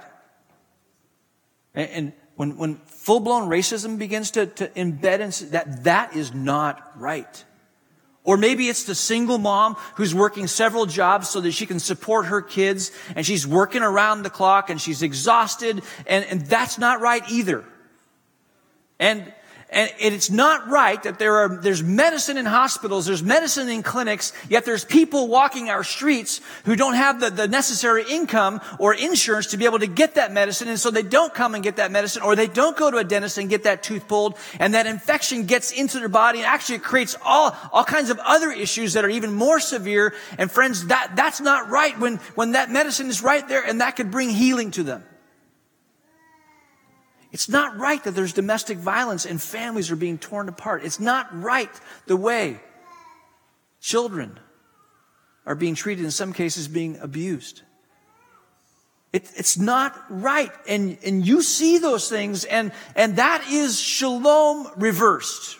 And, 1.74 1.90
and 1.90 2.14
when, 2.36 2.58
when 2.58 2.76
full 2.76 3.20
blown 3.20 3.50
racism 3.50 3.98
begins 3.98 4.30
to, 4.32 4.46
to 4.46 4.68
embed 4.70 5.22
in 5.22 5.50
that, 5.50 5.86
that 5.86 6.16
is 6.16 6.36
not 6.36 6.92
right. 6.96 7.44
Or 8.24 8.38
maybe 8.38 8.68
it's 8.68 8.84
the 8.84 8.96
single 8.96 9.38
mom 9.38 9.76
who's 9.96 10.14
working 10.14 10.48
several 10.48 10.86
jobs 10.86 11.30
so 11.30 11.42
that 11.42 11.52
she 11.52 11.66
can 11.66 11.80
support 11.80 12.28
her 12.28 12.42
kids 12.42 12.92
and 13.16 13.26
she's 13.26 13.48
working 13.48 13.82
around 13.82 14.24
the 14.24 14.30
clock 14.30 14.70
and 14.70 14.80
she's 14.80 15.02
exhausted 15.02 15.82
and, 16.06 16.26
and 16.26 16.42
that's 16.46 16.78
not 16.78 17.02
right 17.02 17.24
either. 17.30 17.64
And 19.00 19.34
and 19.72 19.92
it's 20.00 20.32
not 20.32 20.68
right 20.68 21.02
that 21.04 21.20
there 21.20 21.38
are, 21.38 21.58
there's 21.58 21.84
medicine 21.84 22.38
in 22.38 22.46
hospitals, 22.46 23.06
there's 23.06 23.22
medicine 23.22 23.70
in 23.70 23.84
clinics, 23.84 24.34
yet 24.50 24.66
there's 24.66 24.84
people 24.84 25.28
walking 25.28 25.70
our 25.70 25.84
streets 25.84 26.42
who 26.66 26.76
don't 26.76 26.96
have 26.96 27.20
the, 27.20 27.30
the 27.30 27.48
necessary 27.48 28.04
income 28.10 28.62
or 28.80 28.96
insurance 28.96 29.48
to 29.48 29.58
be 29.58 29.66
able 29.66 29.78
to 29.80 29.88
get 29.88 30.16
that 30.16 30.32
medicine. 30.32 30.70
And 30.70 30.80
so 30.80 30.90
they 30.90 31.04
don't 31.04 31.34
come 31.34 31.54
and 31.54 31.64
get 31.64 31.76
that 31.76 31.92
medicine 31.92 32.24
or 32.24 32.36
they 32.36 32.48
don't 32.48 32.76
go 32.76 32.90
to 32.90 32.98
a 32.98 33.04
dentist 33.04 33.38
and 33.38 33.48
get 33.48 33.64
that 33.64 33.84
tooth 33.84 34.08
pulled. 34.08 34.38
And 34.60 34.74
that 34.74 34.88
infection 34.88 35.46
gets 35.46 35.72
into 35.72 36.00
their 36.00 36.10
body 36.10 36.40
and 36.40 36.48
actually 36.48 36.80
creates 36.80 37.16
all, 37.24 37.56
all 37.72 37.84
kinds 37.84 38.10
of 38.10 38.18
other 38.20 38.52
issues 38.52 38.94
that 38.94 39.06
are 39.06 39.10
even 39.10 39.34
more 39.34 39.60
severe. 39.60 40.16
And 40.40 40.50
friends, 40.50 40.88
that, 40.88 41.12
that's 41.16 41.42
not 41.42 41.70
right 41.70 41.98
when, 42.00 42.18
when 42.34 42.54
that 42.54 42.72
medicine 42.72 43.08
is 43.08 43.22
right 43.22 43.48
there 43.48 43.64
and 43.64 43.82
that 43.82 43.96
could 43.96 44.10
bring 44.10 44.30
healing 44.30 44.72
to 44.72 44.84
them. 44.84 45.04
It's 47.32 47.48
not 47.48 47.78
right 47.78 48.04
that 48.04 48.12
there's 48.12 48.34
domestic 48.34 48.78
violence 48.78 49.26
and 49.26 49.42
families 49.42 49.92
are 49.92 49.96
being 49.96 50.18
torn 50.18 50.50
apart. 50.50 50.84
It's 50.84 51.00
not 51.00 51.28
right 51.40 51.70
the 52.08 52.18
way 52.18 52.60
children 53.80 54.40
are 55.46 55.56
being 55.56 55.76
treated, 55.76 56.06
in 56.06 56.12
some 56.12 56.34
cases, 56.34 56.68
being 56.68 56.98
abused. 56.98 57.62
It, 59.14 59.32
it's 59.36 59.58
not 59.58 59.96
right. 60.10 60.52
And, 60.68 60.98
and 61.04 61.26
you 61.26 61.42
see 61.42 61.78
those 61.78 62.10
things, 62.10 62.46
and, 62.46 62.72
and 62.96 63.16
that 63.16 63.48
is 63.50 63.80
shalom 63.80 64.68
reversed. 64.78 65.59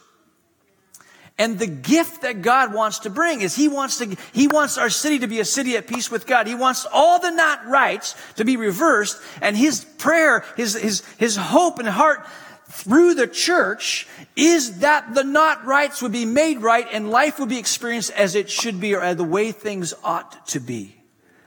And 1.40 1.58
the 1.58 1.68
gift 1.68 2.24
that 2.24 2.42
God 2.42 2.74
wants 2.74 3.00
to 3.00 3.10
bring 3.10 3.40
is 3.40 3.56
He 3.56 3.70
wants 3.70 3.98
to, 4.00 4.16
He 4.34 4.48
wants 4.48 4.78
our 4.78 4.90
city 4.90 5.20
to 5.20 5.28
be 5.28 5.40
a 5.40 5.46
city 5.46 5.78
at 5.78 5.88
peace 5.88 6.12
with 6.12 6.28
God. 6.28 6.48
He 6.48 6.54
wants 6.54 6.86
all 6.92 7.18
the 7.20 7.32
not 7.32 7.66
rights 7.66 8.14
to 8.36 8.44
be 8.44 8.58
reversed. 8.58 9.18
And 9.42 9.56
His 9.56 9.86
prayer, 9.86 10.44
His, 10.58 10.74
His, 10.74 11.06
His 11.18 11.38
hope 11.38 11.80
and 11.80 11.88
heart 11.88 12.28
through 12.68 13.16
the 13.16 13.26
church 13.26 14.06
is 14.36 14.80
that 14.80 15.16
the 15.16 15.24
not 15.24 15.66
rights 15.66 16.02
would 16.02 16.12
be 16.12 16.26
made 16.26 16.60
right 16.60 16.88
and 16.92 17.10
life 17.10 17.40
would 17.40 17.50
be 17.50 17.58
experienced 17.58 18.12
as 18.12 18.36
it 18.36 18.50
should 18.50 18.80
be 18.82 18.94
or 18.94 19.16
the 19.16 19.24
way 19.24 19.54
things 19.54 19.94
ought 20.04 20.46
to 20.48 20.60
be. 20.60 20.96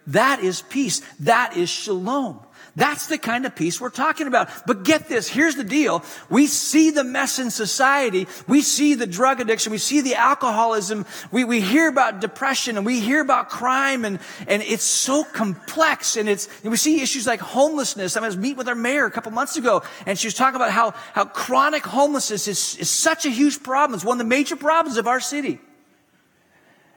That 0.08 0.40
is 0.40 0.62
peace. 0.62 1.00
That 1.20 1.56
is 1.56 1.68
shalom. 1.68 2.40
That's 2.74 3.06
the 3.06 3.18
kind 3.18 3.44
of 3.44 3.54
peace 3.54 3.80
we're 3.80 3.90
talking 3.90 4.26
about. 4.26 4.48
But 4.66 4.84
get 4.84 5.06
this, 5.06 5.28
here's 5.28 5.56
the 5.56 5.64
deal. 5.64 6.02
We 6.30 6.46
see 6.46 6.90
the 6.90 7.04
mess 7.04 7.38
in 7.38 7.50
society. 7.50 8.26
We 8.48 8.62
see 8.62 8.94
the 8.94 9.06
drug 9.06 9.40
addiction. 9.40 9.72
We 9.72 9.78
see 9.78 10.00
the 10.00 10.14
alcoholism. 10.14 11.04
We, 11.30 11.44
we 11.44 11.60
hear 11.60 11.88
about 11.88 12.20
depression 12.20 12.78
and 12.78 12.86
we 12.86 13.00
hear 13.00 13.20
about 13.20 13.50
crime 13.50 14.06
and, 14.06 14.20
and 14.48 14.62
it's 14.62 14.84
so 14.84 15.22
complex 15.22 16.16
and 16.16 16.30
it's, 16.30 16.48
and 16.62 16.70
we 16.70 16.78
see 16.78 17.02
issues 17.02 17.26
like 17.26 17.40
homelessness. 17.40 18.16
I 18.16 18.20
was 18.20 18.38
meeting 18.38 18.56
with 18.56 18.68
our 18.68 18.74
mayor 18.74 19.04
a 19.04 19.10
couple 19.10 19.32
months 19.32 19.58
ago 19.58 19.82
and 20.06 20.18
she 20.18 20.26
was 20.26 20.34
talking 20.34 20.56
about 20.56 20.70
how, 20.70 20.92
how 21.12 21.26
chronic 21.26 21.84
homelessness 21.84 22.48
is, 22.48 22.76
is 22.76 22.88
such 22.88 23.26
a 23.26 23.30
huge 23.30 23.62
problem. 23.62 23.94
It's 23.94 24.04
one 24.04 24.14
of 24.14 24.24
the 24.24 24.28
major 24.28 24.56
problems 24.56 24.96
of 24.96 25.06
our 25.06 25.20
city. 25.20 25.60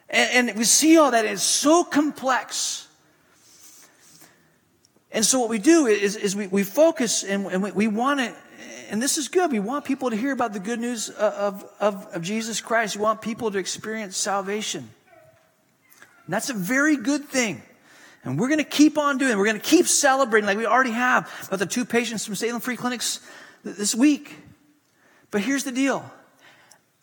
And, 0.09 0.49
and 0.49 0.57
we 0.57 0.63
see 0.63 0.97
all 0.97 1.11
that. 1.11 1.25
It's 1.25 1.43
so 1.43 1.83
complex. 1.83 2.84
And 5.15 5.25
so 5.25 5.39
what 5.39 5.47
we 5.47 5.59
do 5.59 5.87
is, 5.87 6.17
is 6.17 6.35
we, 6.35 6.47
we 6.47 6.63
focus 6.63 7.23
and, 7.23 7.45
and 7.45 7.63
we, 7.63 7.71
we 7.71 7.87
want 7.87 8.19
to, 8.19 8.35
and 8.89 9.01
this 9.01 9.17
is 9.17 9.29
good. 9.29 9.49
We 9.49 9.61
want 9.61 9.85
people 9.85 10.09
to 10.09 10.15
hear 10.17 10.33
about 10.33 10.51
the 10.51 10.59
good 10.59 10.77
news 10.77 11.09
uh, 11.09 11.33
of, 11.37 11.65
of, 11.79 12.07
of 12.13 12.21
Jesus 12.21 12.59
Christ. 12.59 12.97
We 12.97 13.01
want 13.01 13.21
people 13.21 13.49
to 13.49 13.57
experience 13.57 14.17
salvation. 14.17 14.89
And 16.25 16.33
that's 16.33 16.49
a 16.49 16.53
very 16.53 16.97
good 16.97 17.23
thing. 17.23 17.63
And 18.25 18.37
we're 18.37 18.49
going 18.49 18.57
to 18.57 18.65
keep 18.65 18.97
on 18.97 19.17
doing 19.17 19.31
it. 19.31 19.37
We're 19.37 19.45
going 19.45 19.59
to 19.59 19.65
keep 19.65 19.87
celebrating 19.87 20.47
like 20.47 20.57
we 20.57 20.65
already 20.65 20.91
have 20.91 21.31
about 21.47 21.59
the 21.59 21.65
two 21.65 21.85
patients 21.85 22.25
from 22.25 22.35
Salem 22.35 22.59
Free 22.59 22.75
Clinics 22.75 23.21
this 23.63 23.95
week. 23.95 24.35
But 25.31 25.39
here's 25.39 25.63
the 25.63 25.71
deal. 25.71 26.03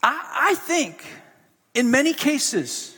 I, 0.03 0.51
I 0.51 0.55
think 0.57 1.03
in 1.72 1.90
many 1.90 2.12
cases, 2.12 2.94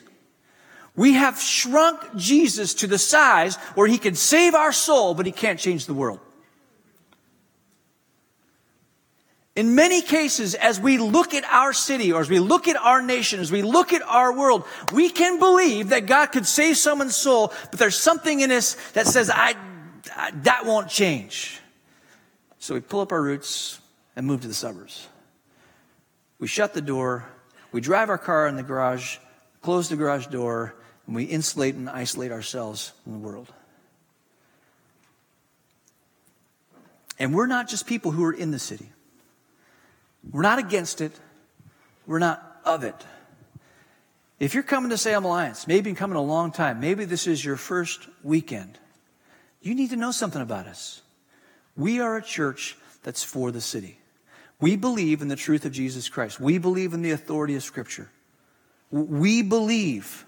we 0.96 1.14
have 1.14 1.40
shrunk 1.40 2.14
Jesus 2.16 2.74
to 2.74 2.86
the 2.86 2.98
size 2.98 3.56
where 3.74 3.88
he 3.88 3.98
can 3.98 4.14
save 4.14 4.54
our 4.54 4.72
soul, 4.72 5.14
but 5.14 5.26
he 5.26 5.32
can't 5.32 5.58
change 5.58 5.86
the 5.86 5.94
world. 5.94 6.20
In 9.56 9.76
many 9.76 10.02
cases, 10.02 10.54
as 10.56 10.80
we 10.80 10.98
look 10.98 11.32
at 11.32 11.44
our 11.44 11.72
city 11.72 12.12
or 12.12 12.20
as 12.20 12.28
we 12.28 12.40
look 12.40 12.66
at 12.66 12.76
our 12.76 13.00
nation, 13.02 13.38
as 13.38 13.52
we 13.52 13.62
look 13.62 13.92
at 13.92 14.02
our 14.02 14.36
world, 14.36 14.64
we 14.92 15.08
can 15.08 15.38
believe 15.38 15.90
that 15.90 16.06
God 16.06 16.26
could 16.26 16.46
save 16.46 16.76
someone's 16.76 17.14
soul, 17.14 17.52
but 17.70 17.78
there's 17.78 17.96
something 17.96 18.40
in 18.40 18.50
us 18.50 18.74
that 18.92 19.06
says, 19.06 19.30
I, 19.30 19.54
I 20.14 20.32
that 20.42 20.64
won't 20.64 20.88
change. 20.88 21.60
So 22.58 22.74
we 22.74 22.80
pull 22.80 23.00
up 23.00 23.12
our 23.12 23.22
roots 23.22 23.80
and 24.16 24.26
move 24.26 24.40
to 24.40 24.48
the 24.48 24.54
suburbs. 24.54 25.06
We 26.40 26.48
shut 26.48 26.74
the 26.74 26.82
door, 26.82 27.24
we 27.70 27.80
drive 27.80 28.10
our 28.10 28.18
car 28.18 28.48
in 28.48 28.56
the 28.56 28.62
garage, 28.64 29.18
close 29.62 29.88
the 29.88 29.96
garage 29.96 30.26
door, 30.26 30.74
and 31.06 31.16
we 31.16 31.24
insulate 31.24 31.74
and 31.74 31.88
isolate 31.88 32.32
ourselves 32.32 32.92
from 33.02 33.12
the 33.12 33.18
world. 33.18 33.52
And 37.18 37.34
we're 37.34 37.46
not 37.46 37.68
just 37.68 37.86
people 37.86 38.10
who 38.10 38.24
are 38.24 38.32
in 38.32 38.50
the 38.50 38.58
city. 38.58 38.90
We're 40.30 40.42
not 40.42 40.58
against 40.58 41.00
it. 41.00 41.12
We're 42.06 42.18
not 42.18 42.60
of 42.64 42.84
it. 42.84 42.94
If 44.40 44.54
you're 44.54 44.62
coming 44.62 44.90
to 44.90 44.98
Salem 44.98 45.24
Alliance, 45.24 45.66
maybe 45.66 45.90
you've 45.90 45.98
coming 45.98 46.16
a 46.16 46.22
long 46.22 46.50
time, 46.50 46.80
maybe 46.80 47.04
this 47.04 47.26
is 47.26 47.44
your 47.44 47.56
first 47.56 48.08
weekend, 48.22 48.78
you 49.62 49.74
need 49.74 49.90
to 49.90 49.96
know 49.96 50.10
something 50.10 50.42
about 50.42 50.66
us. 50.66 51.02
We 51.76 52.00
are 52.00 52.16
a 52.16 52.22
church 52.22 52.76
that's 53.02 53.22
for 53.22 53.50
the 53.50 53.60
city. 53.60 53.98
We 54.60 54.76
believe 54.76 55.22
in 55.22 55.28
the 55.28 55.36
truth 55.36 55.64
of 55.64 55.72
Jesus 55.72 56.08
Christ. 56.08 56.40
We 56.40 56.58
believe 56.58 56.94
in 56.94 57.02
the 57.02 57.12
authority 57.12 57.54
of 57.54 57.62
Scripture. 57.62 58.10
We 58.90 59.42
believe 59.42 60.24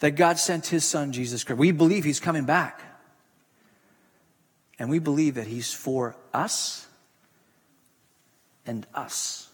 that 0.00 0.12
God 0.12 0.38
sent 0.38 0.66
his 0.66 0.84
son, 0.84 1.12
Jesus 1.12 1.44
Christ. 1.44 1.58
We 1.58 1.72
believe 1.72 2.04
he's 2.04 2.20
coming 2.20 2.44
back. 2.44 2.82
And 4.78 4.88
we 4.88 4.98
believe 4.98 5.34
that 5.34 5.46
he's 5.46 5.72
for 5.72 6.16
us 6.32 6.86
and 8.66 8.86
us. 8.94 9.48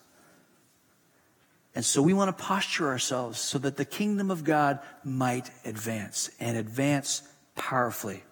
And 1.75 1.85
so 1.85 2.01
we 2.01 2.15
want 2.15 2.37
to 2.37 2.45
posture 2.45 2.89
ourselves 2.89 3.39
so 3.39 3.59
that 3.59 3.77
the 3.77 3.85
kingdom 3.85 4.31
of 4.31 4.45
God 4.45 4.79
might 5.05 5.51
advance 5.65 6.31
and 6.41 6.57
advance 6.57 7.23
powerfully. 7.55 8.23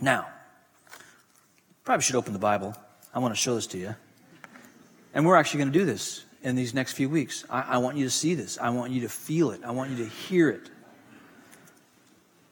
Now, 0.00 0.26
probably 1.84 2.02
should 2.02 2.16
open 2.16 2.32
the 2.32 2.38
Bible. 2.38 2.74
I 3.14 3.20
want 3.20 3.32
to 3.32 3.40
show 3.40 3.54
this 3.54 3.68
to 3.68 3.78
you. 3.78 3.94
And 5.14 5.24
we're 5.24 5.36
actually 5.36 5.58
going 5.58 5.72
to 5.72 5.78
do 5.78 5.86
this 5.86 6.24
in 6.42 6.56
these 6.56 6.74
next 6.74 6.92
few 6.92 7.08
weeks. 7.08 7.44
I, 7.48 7.62
I 7.62 7.78
want 7.78 7.96
you 7.96 8.04
to 8.04 8.10
see 8.10 8.34
this. 8.34 8.58
I 8.58 8.70
want 8.70 8.92
you 8.92 9.02
to 9.02 9.08
feel 9.08 9.52
it. 9.52 9.62
I 9.64 9.70
want 9.70 9.92
you 9.92 10.04
to 10.04 10.10
hear 10.10 10.50
it. 10.50 10.68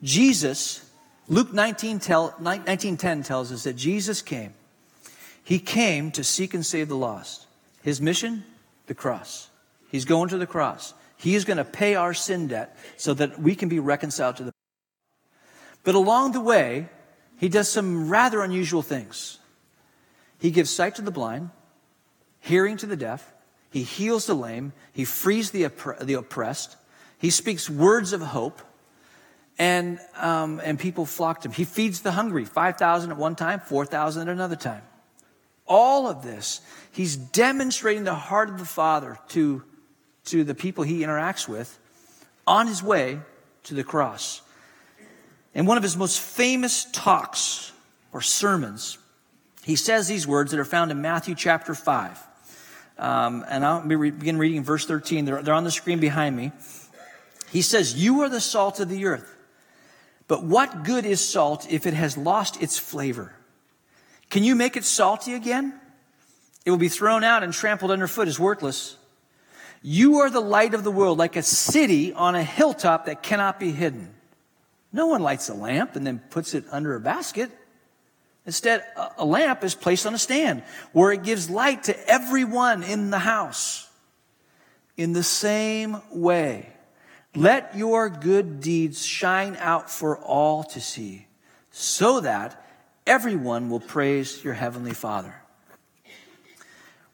Jesus, 0.04 0.88
Luke 1.28 1.54
19, 1.54 1.98
tell, 1.98 2.32
19.10 2.32 3.24
tells 3.24 3.50
us 3.50 3.64
that 3.64 3.74
Jesus 3.74 4.20
came. 4.20 4.52
He 5.42 5.58
came 5.58 6.10
to 6.12 6.22
seek 6.22 6.52
and 6.52 6.64
save 6.64 6.88
the 6.88 6.96
lost. 6.96 7.46
His 7.82 8.02
mission, 8.02 8.44
the 8.86 8.94
cross. 8.94 9.48
He's 9.90 10.04
going 10.04 10.28
to 10.28 10.38
the 10.38 10.46
cross. 10.46 10.92
He 11.16 11.34
is 11.34 11.46
going 11.46 11.56
to 11.56 11.64
pay 11.64 11.94
our 11.94 12.12
sin 12.12 12.48
debt 12.48 12.76
so 12.98 13.14
that 13.14 13.40
we 13.40 13.54
can 13.54 13.70
be 13.70 13.78
reconciled 13.78 14.36
to 14.36 14.44
the 14.44 14.52
But 15.84 15.94
along 15.94 16.32
the 16.32 16.40
way, 16.40 16.90
he 17.38 17.48
does 17.48 17.70
some 17.70 18.10
rather 18.10 18.42
unusual 18.42 18.82
things. 18.82 19.38
He 20.38 20.50
gives 20.50 20.68
sight 20.68 20.96
to 20.96 21.02
the 21.02 21.10
blind, 21.10 21.48
hearing 22.40 22.76
to 22.76 22.86
the 22.86 22.96
deaf, 22.96 23.32
he 23.70 23.82
heals 23.82 24.26
the 24.26 24.34
lame, 24.34 24.74
he 24.92 25.06
frees 25.06 25.50
the, 25.50 25.70
the 26.02 26.14
oppressed, 26.14 26.76
he 27.18 27.30
speaks 27.30 27.70
words 27.70 28.12
of 28.12 28.20
hope, 28.20 28.60
and, 29.58 30.00
um, 30.16 30.60
and 30.64 30.78
people 30.78 31.06
flock 31.06 31.42
to 31.42 31.48
him. 31.48 31.52
He 31.52 31.64
feeds 31.64 32.00
the 32.00 32.12
hungry, 32.12 32.44
5,000 32.44 33.10
at 33.10 33.16
one 33.16 33.36
time, 33.36 33.60
4,000 33.60 34.28
at 34.28 34.32
another 34.32 34.56
time. 34.56 34.82
All 35.66 36.08
of 36.08 36.22
this, 36.22 36.60
he's 36.92 37.16
demonstrating 37.16 38.04
the 38.04 38.14
heart 38.14 38.50
of 38.50 38.58
the 38.58 38.64
Father 38.64 39.18
to, 39.28 39.62
to 40.26 40.44
the 40.44 40.54
people 40.54 40.84
he 40.84 41.00
interacts 41.00 41.48
with 41.48 41.78
on 42.46 42.66
his 42.66 42.82
way 42.82 43.20
to 43.64 43.74
the 43.74 43.84
cross. 43.84 44.42
In 45.54 45.66
one 45.66 45.76
of 45.76 45.82
his 45.82 45.96
most 45.96 46.20
famous 46.20 46.86
talks 46.92 47.72
or 48.12 48.20
sermons, 48.20 48.98
he 49.62 49.76
says 49.76 50.08
these 50.08 50.26
words 50.26 50.50
that 50.50 50.60
are 50.60 50.64
found 50.64 50.90
in 50.90 51.00
Matthew 51.00 51.34
chapter 51.34 51.74
5. 51.74 52.22
Um, 52.98 53.44
and 53.48 53.64
I'll 53.64 53.80
begin 53.86 54.38
reading 54.38 54.62
verse 54.62 54.84
13. 54.84 55.24
They're, 55.24 55.42
they're 55.42 55.54
on 55.54 55.64
the 55.64 55.70
screen 55.70 56.00
behind 56.00 56.36
me. 56.36 56.52
He 57.50 57.62
says, 57.62 57.94
You 57.94 58.20
are 58.22 58.28
the 58.28 58.40
salt 58.40 58.80
of 58.80 58.88
the 58.88 59.06
earth. 59.06 59.33
But 60.26 60.42
what 60.42 60.84
good 60.84 61.04
is 61.04 61.26
salt 61.26 61.66
if 61.70 61.86
it 61.86 61.94
has 61.94 62.16
lost 62.16 62.62
its 62.62 62.78
flavor? 62.78 63.34
Can 64.30 64.42
you 64.42 64.54
make 64.54 64.76
it 64.76 64.84
salty 64.84 65.34
again? 65.34 65.78
It 66.64 66.70
will 66.70 66.78
be 66.78 66.88
thrown 66.88 67.24
out 67.24 67.42
and 67.42 67.52
trampled 67.52 67.90
underfoot 67.90 68.26
as 68.26 68.40
worthless. 68.40 68.96
You 69.82 70.20
are 70.20 70.30
the 70.30 70.40
light 70.40 70.72
of 70.72 70.82
the 70.82 70.90
world, 70.90 71.18
like 71.18 71.36
a 71.36 71.42
city 71.42 72.12
on 72.14 72.34
a 72.34 72.42
hilltop 72.42 73.06
that 73.06 73.22
cannot 73.22 73.60
be 73.60 73.70
hidden. 73.70 74.14
No 74.92 75.08
one 75.08 75.22
lights 75.22 75.48
a 75.50 75.54
lamp 75.54 75.94
and 75.94 76.06
then 76.06 76.20
puts 76.30 76.54
it 76.54 76.64
under 76.70 76.94
a 76.94 77.00
basket. 77.00 77.50
Instead, 78.46 78.84
a 79.18 79.24
lamp 79.24 79.62
is 79.62 79.74
placed 79.74 80.06
on 80.06 80.14
a 80.14 80.18
stand 80.18 80.62
where 80.92 81.12
it 81.12 81.22
gives 81.22 81.50
light 81.50 81.84
to 81.84 82.08
everyone 82.08 82.82
in 82.82 83.10
the 83.10 83.18
house. 83.18 83.88
In 84.96 85.12
the 85.12 85.22
same 85.22 86.00
way, 86.12 86.73
let 87.34 87.76
your 87.76 88.08
good 88.08 88.60
deeds 88.60 89.04
shine 89.04 89.56
out 89.56 89.90
for 89.90 90.18
all 90.18 90.64
to 90.64 90.80
see, 90.80 91.26
so 91.70 92.20
that 92.20 92.64
everyone 93.06 93.70
will 93.70 93.80
praise 93.80 94.42
your 94.44 94.54
heavenly 94.54 94.94
Father. 94.94 95.34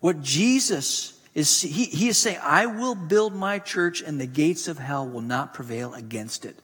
What 0.00 0.22
Jesus 0.22 1.18
is, 1.34 1.60
he, 1.60 1.84
he 1.84 2.08
is 2.08 2.18
saying, 2.18 2.38
I 2.42 2.66
will 2.66 2.94
build 2.94 3.34
my 3.34 3.58
church 3.58 4.02
and 4.02 4.20
the 4.20 4.26
gates 4.26 4.68
of 4.68 4.78
hell 4.78 5.08
will 5.08 5.20
not 5.20 5.54
prevail 5.54 5.94
against 5.94 6.44
it. 6.44 6.58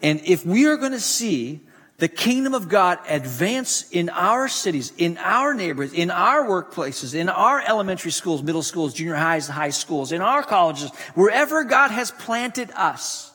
And 0.00 0.20
if 0.24 0.46
we 0.46 0.66
are 0.66 0.76
going 0.76 0.92
to 0.92 1.00
see 1.00 1.60
the 1.98 2.08
kingdom 2.08 2.54
of 2.54 2.68
God 2.68 2.98
advance 3.08 3.90
in 3.90 4.08
our 4.08 4.46
cities, 4.48 4.92
in 4.96 5.18
our 5.18 5.52
neighborhoods, 5.52 5.92
in 5.92 6.12
our 6.12 6.46
workplaces, 6.46 7.12
in 7.12 7.28
our 7.28 7.60
elementary 7.60 8.12
schools, 8.12 8.40
middle 8.42 8.62
schools, 8.62 8.94
junior 8.94 9.16
highs, 9.16 9.48
high 9.48 9.70
schools, 9.70 10.12
in 10.12 10.20
our 10.20 10.44
colleges, 10.44 10.90
wherever 11.14 11.64
God 11.64 11.90
has 11.90 12.12
planted 12.12 12.70
us, 12.76 13.32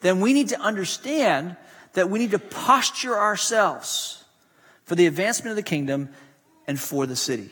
then 0.00 0.20
we 0.20 0.32
need 0.32 0.48
to 0.48 0.60
understand 0.60 1.56
that 1.92 2.10
we 2.10 2.18
need 2.18 2.32
to 2.32 2.38
posture 2.40 3.16
ourselves 3.16 4.24
for 4.84 4.96
the 4.96 5.06
advancement 5.06 5.50
of 5.50 5.56
the 5.56 5.62
kingdom 5.62 6.08
and 6.66 6.80
for 6.80 7.06
the 7.06 7.16
city. 7.16 7.50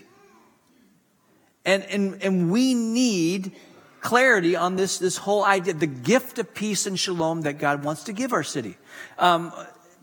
And, 1.64 1.84
and, 1.84 2.22
and 2.22 2.50
we 2.50 2.74
need 2.74 3.52
clarity 4.00 4.56
on 4.56 4.76
this, 4.76 4.98
this 4.98 5.16
whole 5.16 5.44
idea, 5.44 5.74
the 5.74 5.86
gift 5.86 6.38
of 6.38 6.54
peace 6.54 6.86
and 6.86 6.98
shalom 6.98 7.42
that 7.42 7.54
God 7.58 7.84
wants 7.84 8.04
to 8.04 8.12
give 8.12 8.32
our 8.32 8.44
city. 8.44 8.76
Um, 9.18 9.52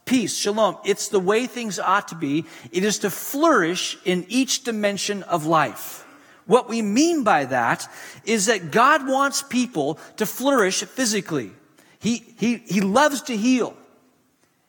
peace, 0.06 0.36
shalom. 0.36 0.78
It's 0.86 1.10
the 1.10 1.20
way 1.20 1.48
things 1.48 1.80
ought 1.80 2.10
to 2.10 2.16
be. 2.16 2.46
It 2.72 2.84
is 2.84 3.00
to 3.00 3.10
flourish 3.10 3.98
in 4.06 4.26
each 4.30 4.64
dimension 4.64 5.24
of 5.24 5.46
life. 5.46 6.06
What 6.46 6.68
we 6.70 6.82
mean 6.82 7.24
by 7.24 7.46
that 7.46 7.88
is 8.26 8.48
that 8.48 8.72
God 8.72 9.08
wants 9.08 9.42
people 9.42 9.98
to 10.18 10.26
flourish 10.26 10.84
physically. 10.84 11.52
He, 12.00 12.34
he, 12.38 12.58
he 12.58 12.82
loves 12.82 13.22
to 13.24 13.38
heal. 13.38 13.78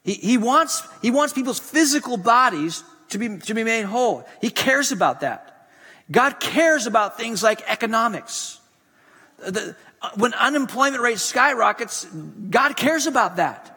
He, 0.05 0.15
he, 0.15 0.39
wants, 0.39 0.87
he 1.03 1.11
wants 1.11 1.33
people's 1.33 1.59
physical 1.59 2.17
bodies 2.17 2.85
to 3.09 3.19
be, 3.19 3.39
to 3.39 3.55
be 3.55 3.65
made 3.65 3.87
whole. 3.87 4.25
He 4.41 4.51
cares 4.51 4.93
about 4.93 5.21
that. 5.21 5.69
God 6.11 6.39
cares 6.39 6.87
about 6.87 7.17
things 7.17 7.43
like 7.43 7.63
economics. 7.67 8.61
The, 9.39 9.75
uh, 10.01 10.11
when 10.17 10.35
unemployment 10.35 11.03
rate 11.03 11.19
skyrockets, 11.19 12.05
God 12.51 12.77
cares 12.77 13.07
about 13.07 13.37
that. 13.37 13.74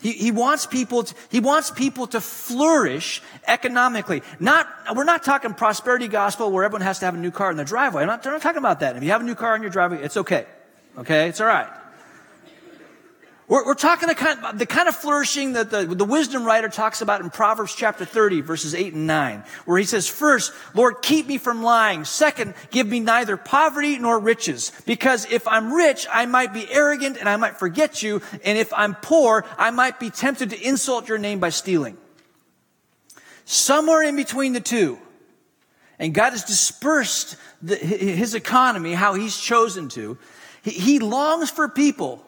He, 0.00 0.12
he 0.12 0.30
wants 0.30 0.66
people 0.66 1.02
to, 1.02 1.14
he 1.28 1.40
wants 1.40 1.70
people 1.70 2.06
to 2.08 2.20
flourish 2.20 3.20
economically. 3.46 4.22
Not, 4.38 4.68
we're 4.94 5.04
not 5.04 5.24
talking 5.24 5.54
prosperity 5.54 6.06
gospel 6.06 6.50
where 6.52 6.64
everyone 6.64 6.82
has 6.82 7.00
to 7.00 7.06
have 7.06 7.14
a 7.14 7.18
new 7.18 7.32
car 7.32 7.50
in 7.50 7.56
their 7.56 7.66
driveway. 7.66 8.02
I'm 8.02 8.08
not, 8.08 8.24
I'm 8.24 8.32
not 8.32 8.42
talking 8.42 8.58
about 8.58 8.80
that. 8.80 8.96
If 8.96 9.02
you 9.02 9.10
have 9.10 9.22
a 9.22 9.24
new 9.24 9.34
car 9.34 9.56
in 9.56 9.62
your 9.62 9.72
driveway, 9.72 10.02
it's 10.02 10.16
okay. 10.16 10.46
Okay? 10.98 11.28
It's 11.28 11.40
all 11.40 11.48
right. 11.48 11.68
We're, 13.48 13.64
we're 13.64 13.74
talking 13.74 14.08
the 14.08 14.14
kind, 14.14 14.58
the 14.58 14.66
kind 14.66 14.88
of 14.88 14.96
flourishing 14.96 15.54
that 15.54 15.70
the, 15.70 15.86
the 15.86 16.04
wisdom 16.04 16.44
writer 16.44 16.68
talks 16.68 17.00
about 17.00 17.22
in 17.22 17.30
Proverbs 17.30 17.74
chapter 17.74 18.04
30, 18.04 18.42
verses 18.42 18.74
8 18.74 18.92
and 18.92 19.06
9, 19.06 19.42
where 19.64 19.78
he 19.78 19.84
says, 19.84 20.06
First, 20.06 20.52
Lord, 20.74 20.96
keep 21.00 21.26
me 21.26 21.38
from 21.38 21.62
lying. 21.62 22.04
Second, 22.04 22.54
give 22.70 22.86
me 22.86 23.00
neither 23.00 23.38
poverty 23.38 23.98
nor 23.98 24.18
riches. 24.18 24.70
Because 24.84 25.30
if 25.32 25.48
I'm 25.48 25.72
rich, 25.72 26.06
I 26.12 26.26
might 26.26 26.52
be 26.52 26.70
arrogant 26.70 27.16
and 27.16 27.28
I 27.28 27.36
might 27.36 27.58
forget 27.58 28.02
you. 28.02 28.20
And 28.44 28.58
if 28.58 28.72
I'm 28.74 28.94
poor, 28.94 29.46
I 29.56 29.70
might 29.70 29.98
be 29.98 30.10
tempted 30.10 30.50
to 30.50 30.60
insult 30.60 31.08
your 31.08 31.18
name 31.18 31.40
by 31.40 31.48
stealing. 31.48 31.96
Somewhere 33.46 34.02
in 34.02 34.14
between 34.14 34.52
the 34.52 34.60
two. 34.60 34.98
And 35.98 36.12
God 36.12 36.30
has 36.30 36.44
dispersed 36.44 37.36
the, 37.62 37.76
his 37.76 38.34
economy, 38.34 38.92
how 38.92 39.14
he's 39.14 39.36
chosen 39.36 39.88
to. 39.90 40.18
He, 40.62 40.70
he 40.72 40.98
longs 40.98 41.50
for 41.50 41.66
people 41.68 42.24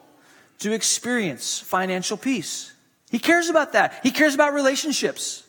to 0.61 0.73
experience 0.73 1.59
financial 1.59 2.17
peace. 2.17 2.73
He 3.11 3.19
cares 3.19 3.49
about 3.49 3.73
that. 3.73 3.99
He 4.03 4.11
cares 4.11 4.35
about 4.35 4.55
relationships. 4.55 5.45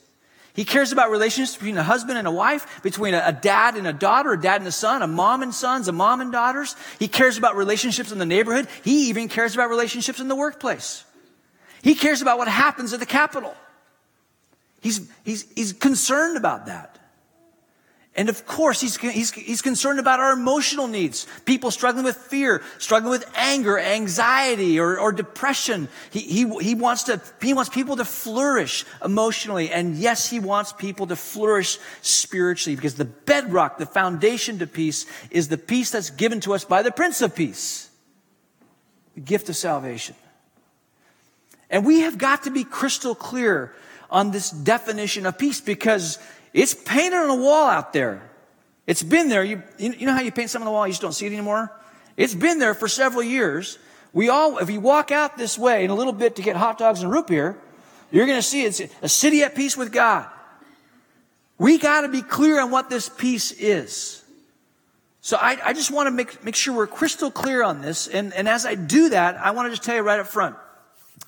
He 0.54 0.65
cares 0.65 0.91
about 0.91 1.12
relationships 1.12 1.56
between 1.56 1.78
a 1.78 1.84
husband 1.84 2.17
and 2.17 2.28
a 2.28 2.32
wife, 2.32 2.82
between 2.84 3.13
a, 3.13 3.32
dad 3.32 3.76
and 3.76 3.88
a 3.88 3.93
daughter, 3.93 4.34
a 4.34 4.41
dad 4.41 4.60
and 4.60 4.67
a 4.67 4.71
son, 4.71 5.02
a 5.02 5.08
mom 5.08 5.43
and 5.43 5.54
sons, 5.54 5.88
a 5.88 5.93
mom 5.93 6.19
and 6.19 6.32
daughters. 6.32 6.76
He 7.00 7.08
cares 7.08 7.38
about 7.38 7.56
relationships 7.56 8.12
in 8.12 8.19
the 8.19 8.26
neighborhood. 8.26 8.67
He 8.84 9.10
even 9.10 9.30
cares 9.30 9.54
about 9.54 9.69
relationships 9.69 10.19
in 10.19 10.28
the 10.28 10.36
workplace. 10.36 11.06
He 11.82 11.95
cares 11.95 12.21
about 12.21 12.38
what 12.38 12.47
happens 12.47 12.91
at 12.91 13.00
the 13.00 13.06
Capitol. 13.06 13.56
He's, 14.82 15.10
he's, 15.24 15.50
he's 15.54 15.74
concerned 15.74 16.36
about 16.36 16.65
that. 16.65 16.97
And 18.13 18.28
of 18.28 18.45
course, 18.45 18.82
he's, 18.82 18.97
he's, 18.97 19.32
he's 19.32 19.62
concerned 19.62 19.97
about 19.97 20.19
our 20.19 20.34
emotional 20.34 20.88
needs. 20.88 21.28
People 21.45 21.71
struggling 21.71 22.04
with 22.04 22.17
fear, 22.17 22.62
struggling 22.78 23.12
with 23.12 23.30
anger, 23.38 23.80
anxiety, 23.80 24.82
or, 24.82 25.00
or 25.00 25.13
depression. 25.13 25.88
He, 26.12 26.19
he, 26.19 26.60
he, 26.60 26.76
wants 26.76 27.04
to, 27.04 27.21
he 27.41 27.54
wants 27.54 27.69
people 27.69 27.95
to 27.95 28.06
flourish 28.06 28.86
emotionally. 29.04 29.71
And 29.71 29.95
yes, 29.95 30.30
he 30.30 30.39
wants 30.39 30.74
people 30.74 31.08
to 31.08 31.15
flourish 31.15 31.80
spiritually 32.02 32.76
because 32.76 32.95
the 32.95 33.06
bedrock, 33.06 33.78
the 33.78 33.86
foundation 33.86 34.60
to 34.60 34.67
peace 34.67 35.06
is 35.30 35.47
the 35.47 35.58
peace 35.58 35.91
that's 35.91 36.10
given 36.10 36.41
to 36.41 36.54
us 36.54 36.65
by 36.65 36.82
the 36.82 36.91
Prince 36.91 37.21
of 37.21 37.34
Peace. 37.34 37.89
The 39.15 39.21
gift 39.21 39.47
of 39.47 39.56
salvation. 39.56 40.15
And 41.69 41.86
we 41.86 42.02
have 42.02 42.17
got 42.17 42.43
to 42.43 42.52
be 42.52 42.65
crystal 42.65 43.15
clear 43.15 43.74
on 44.10 44.32
this 44.32 44.52
definition 44.52 45.26
of 45.26 45.38
peace 45.38 45.62
because 45.62 46.19
it's 46.54 46.74
painted 46.74 47.18
on 47.18 47.30
a 47.30 47.36
wall 47.36 47.70
out 47.70 47.94
there. 47.94 48.22
It's 48.88 49.04
been 49.04 49.30
there. 49.30 49.44
You, 49.44 49.64
you 49.78 50.06
know 50.06 50.14
how 50.14 50.22
you 50.22 50.32
paint 50.32 50.50
something 50.50 50.68
on 50.68 50.72
the 50.72 50.76
wall, 50.76 50.88
you 50.88 50.92
just 50.92 51.02
don't 51.02 51.14
see 51.14 51.26
it 51.26 51.32
anymore? 51.32 51.72
It's 52.18 52.36
been 52.36 52.60
there 52.60 52.74
for 52.74 52.88
several 52.88 53.24
years. 53.24 53.78
We 54.14 54.30
all, 54.30 54.58
if 54.58 54.70
you 54.70 54.82
walk 54.82 55.12
out 55.12 55.38
this 55.38 55.58
way 55.58 55.86
in 55.86 55.90
a 55.90 55.96
little 55.96 56.14
bit 56.14 56.36
to 56.36 56.42
get 56.42 56.56
hot 56.56 56.78
dogs 56.78 57.02
and 57.02 57.12
root 57.12 57.28
beer, 57.28 57.58
you're 58.12 58.26
going 58.26 58.38
to 58.38 58.44
see 58.44 58.64
it's 58.64 58.82
a 59.02 59.08
city 59.08 59.44
at 59.44 59.56
peace 59.56 59.78
with 59.78 59.92
God. 59.92 60.28
We 61.58 61.78
got 61.78 62.02
to 62.02 62.10
be 62.10 62.22
clear 62.22 62.60
on 62.60 62.72
what 62.72 62.90
this 62.90 63.08
peace 63.08 63.52
is. 63.52 64.24
So 65.22 65.38
I, 65.38 65.58
I 65.64 65.74
just 65.74 65.92
want 65.92 66.08
to 66.08 66.12
make, 66.12 66.44
make 66.44 66.56
sure 66.56 66.76
we're 66.76 66.88
crystal 66.88 67.32
clear 67.32 67.64
on 67.64 67.82
this. 67.82 68.08
And, 68.08 68.34
and 68.34 68.50
as 68.50 68.66
I 68.66 68.76
do 68.76 69.10
that, 69.10 69.38
I 69.38 69.52
want 69.52 69.68
to 69.68 69.70
just 69.70 69.84
tell 69.84 69.96
you 69.96 70.02
right 70.02 70.20
up 70.20 70.28
front, 70.28 70.56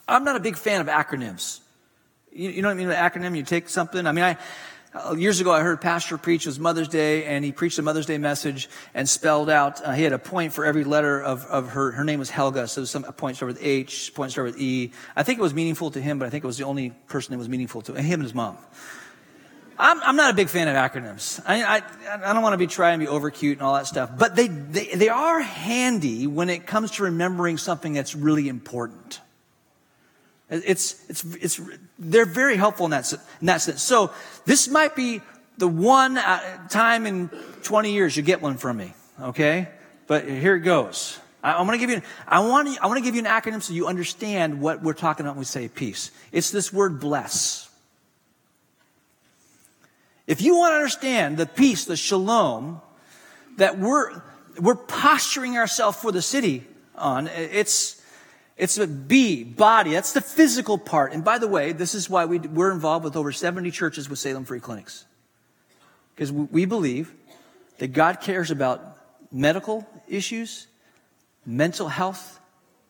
I'm 0.07 0.23
not 0.23 0.35
a 0.35 0.39
big 0.39 0.57
fan 0.57 0.81
of 0.81 0.87
acronyms. 0.87 1.59
You, 2.31 2.49
you 2.49 2.61
know 2.61 2.67
what 2.67 2.73
I 2.73 2.77
mean? 2.77 2.89
An 2.89 2.95
acronym, 2.95 3.37
you 3.37 3.43
take 3.43 3.69
something. 3.69 4.07
I 4.07 4.11
mean, 4.11 4.23
I, 4.23 4.37
uh, 4.93 5.15
years 5.15 5.41
ago, 5.41 5.51
I 5.51 5.61
heard 5.61 5.81
pastor 5.81 6.17
preach. 6.17 6.45
It 6.45 6.49
was 6.49 6.59
Mother's 6.59 6.87
Day, 6.87 7.25
and 7.25 7.43
he 7.43 7.51
preached 7.51 7.79
a 7.79 7.81
Mother's 7.81 8.05
Day 8.05 8.17
message 8.19 8.69
and 8.93 9.09
spelled 9.09 9.49
out. 9.49 9.83
Uh, 9.83 9.93
he 9.93 10.03
had 10.03 10.13
a 10.13 10.19
point 10.19 10.53
for 10.53 10.65
every 10.65 10.83
letter 10.83 11.19
of, 11.21 11.45
of 11.45 11.69
her. 11.69 11.91
Her 11.91 12.03
name 12.03 12.19
was 12.19 12.29
Helga, 12.29 12.67
so 12.67 12.85
some 12.85 13.03
point 13.03 13.37
started 13.37 13.57
with 13.57 13.65
H, 13.65 14.13
point 14.13 14.31
started 14.31 14.53
with 14.53 14.61
E. 14.61 14.91
I 15.15 15.23
think 15.23 15.39
it 15.39 15.41
was 15.41 15.53
meaningful 15.53 15.89
to 15.91 16.01
him, 16.01 16.19
but 16.19 16.25
I 16.25 16.29
think 16.29 16.43
it 16.43 16.47
was 16.47 16.57
the 16.57 16.65
only 16.65 16.91
person 17.07 17.33
it 17.33 17.37
was 17.37 17.49
meaningful 17.49 17.81
to 17.83 17.93
him 17.93 18.13
and 18.13 18.23
his 18.23 18.35
mom. 18.35 18.57
I'm, 19.79 19.99
I'm 20.03 20.15
not 20.15 20.31
a 20.31 20.35
big 20.35 20.49
fan 20.49 20.67
of 20.67 20.75
acronyms. 20.75 21.41
I, 21.47 21.63
I, 21.63 21.81
I 22.29 22.33
don't 22.33 22.43
want 22.43 22.53
to 22.53 22.57
be 22.57 22.67
trying 22.67 22.99
to 22.99 23.05
be 23.05 23.09
over 23.09 23.31
cute 23.31 23.57
and 23.57 23.65
all 23.65 23.73
that 23.73 23.87
stuff, 23.87 24.11
but 24.15 24.35
they, 24.35 24.47
they, 24.47 24.93
they 24.93 25.09
are 25.09 25.39
handy 25.39 26.27
when 26.27 26.49
it 26.49 26.67
comes 26.67 26.91
to 26.91 27.03
remembering 27.03 27.57
something 27.57 27.93
that's 27.93 28.13
really 28.13 28.47
important. 28.47 29.19
It's, 30.53 31.03
it's, 31.09 31.23
it's, 31.35 31.61
they're 31.97 32.25
very 32.25 32.57
helpful 32.57 32.85
in 32.85 32.91
that, 32.91 33.11
in 33.41 33.47
that 33.47 33.61
sense. 33.61 33.81
So 33.81 34.11
this 34.45 34.67
might 34.67 34.95
be 34.95 35.21
the 35.57 35.67
one 35.67 36.17
uh, 36.17 36.67
time 36.67 37.05
in 37.07 37.29
20 37.63 37.91
years 37.91 38.15
you 38.15 38.23
get 38.23 38.41
one 38.41 38.57
from 38.57 38.77
me. 38.77 38.93
Okay. 39.19 39.67
But 40.07 40.27
here 40.27 40.55
it 40.55 40.61
goes. 40.61 41.19
I, 41.43 41.59
am 41.59 41.65
going 41.65 41.79
to 41.79 41.85
give 41.85 41.89
you, 41.89 42.01
I 42.27 42.39
want 42.41 42.73
to, 42.73 42.83
I 42.83 42.87
want 42.87 42.99
to 42.99 43.03
give 43.03 43.15
you 43.15 43.21
an 43.21 43.27
acronym 43.27 43.61
so 43.61 43.73
you 43.73 43.87
understand 43.87 44.61
what 44.61 44.81
we're 44.81 44.93
talking 44.93 45.25
about 45.25 45.35
when 45.35 45.39
we 45.39 45.45
say 45.45 45.67
peace. 45.67 46.11
It's 46.31 46.51
this 46.51 46.71
word 46.71 46.99
bless. 46.99 47.69
If 50.27 50.41
you 50.41 50.55
want 50.55 50.71
to 50.71 50.75
understand 50.75 51.37
the 51.37 51.45
peace, 51.45 51.85
the 51.85 51.97
shalom 51.97 52.81
that 53.57 53.77
we're, 53.77 54.21
we're 54.59 54.75
posturing 54.75 55.57
ourselves 55.57 55.97
for 55.97 56.11
the 56.11 56.21
city 56.21 56.63
on, 56.95 57.27
it's, 57.27 58.01
it's 58.57 58.77
a 58.77 58.87
B, 58.87 59.43
body. 59.43 59.91
That's 59.91 60.13
the 60.13 60.21
physical 60.21 60.77
part. 60.77 61.13
And 61.13 61.23
by 61.23 61.39
the 61.39 61.47
way, 61.47 61.71
this 61.71 61.95
is 61.95 62.09
why 62.09 62.25
we, 62.25 62.39
we're 62.39 62.71
involved 62.71 63.03
with 63.03 63.15
over 63.15 63.31
70 63.31 63.71
churches 63.71 64.09
with 64.09 64.19
Salem 64.19 64.45
Free 64.45 64.59
Clinics. 64.59 65.05
Because 66.13 66.31
we 66.31 66.65
believe 66.65 67.11
that 67.79 67.93
God 67.93 68.21
cares 68.21 68.51
about 68.51 68.97
medical 69.31 69.87
issues, 70.07 70.67
mental 71.45 71.87
health, 71.87 72.39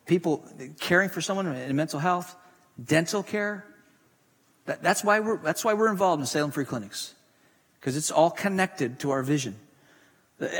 people 0.06 0.46
caring 0.82 1.10
for 1.10 1.22
someone 1.22 1.48
in 1.48 1.76
mental 1.76 2.00
health, 2.00 2.36
dental 2.84 3.24
care. 3.24 3.66
That, 4.66 4.84
that's, 4.84 5.04
why 5.04 5.22
we're, 5.22 5.38
that's 5.38 5.64
why 5.64 5.74
we're 5.74 5.90
involved 5.90 6.20
in 6.20 6.26
Salem 6.26 6.52
Free 6.52 6.66
Clinics. 6.66 7.14
Because 7.80 7.96
it's 7.96 8.12
all 8.12 8.32
connected 8.32 9.00
to 9.00 9.12
our 9.12 9.24
vision. 9.24 9.56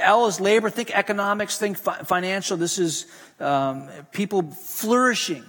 L 0.02 0.28
is 0.28 0.40
labor. 0.40 0.70
Think 0.70 0.96
economics. 0.96 1.58
Think 1.58 1.78
fi- 1.78 2.04
financial. 2.04 2.58
This 2.58 2.80
is 2.80 3.08
um, 3.40 3.90
people 4.12 4.44
flourishing 4.44 5.44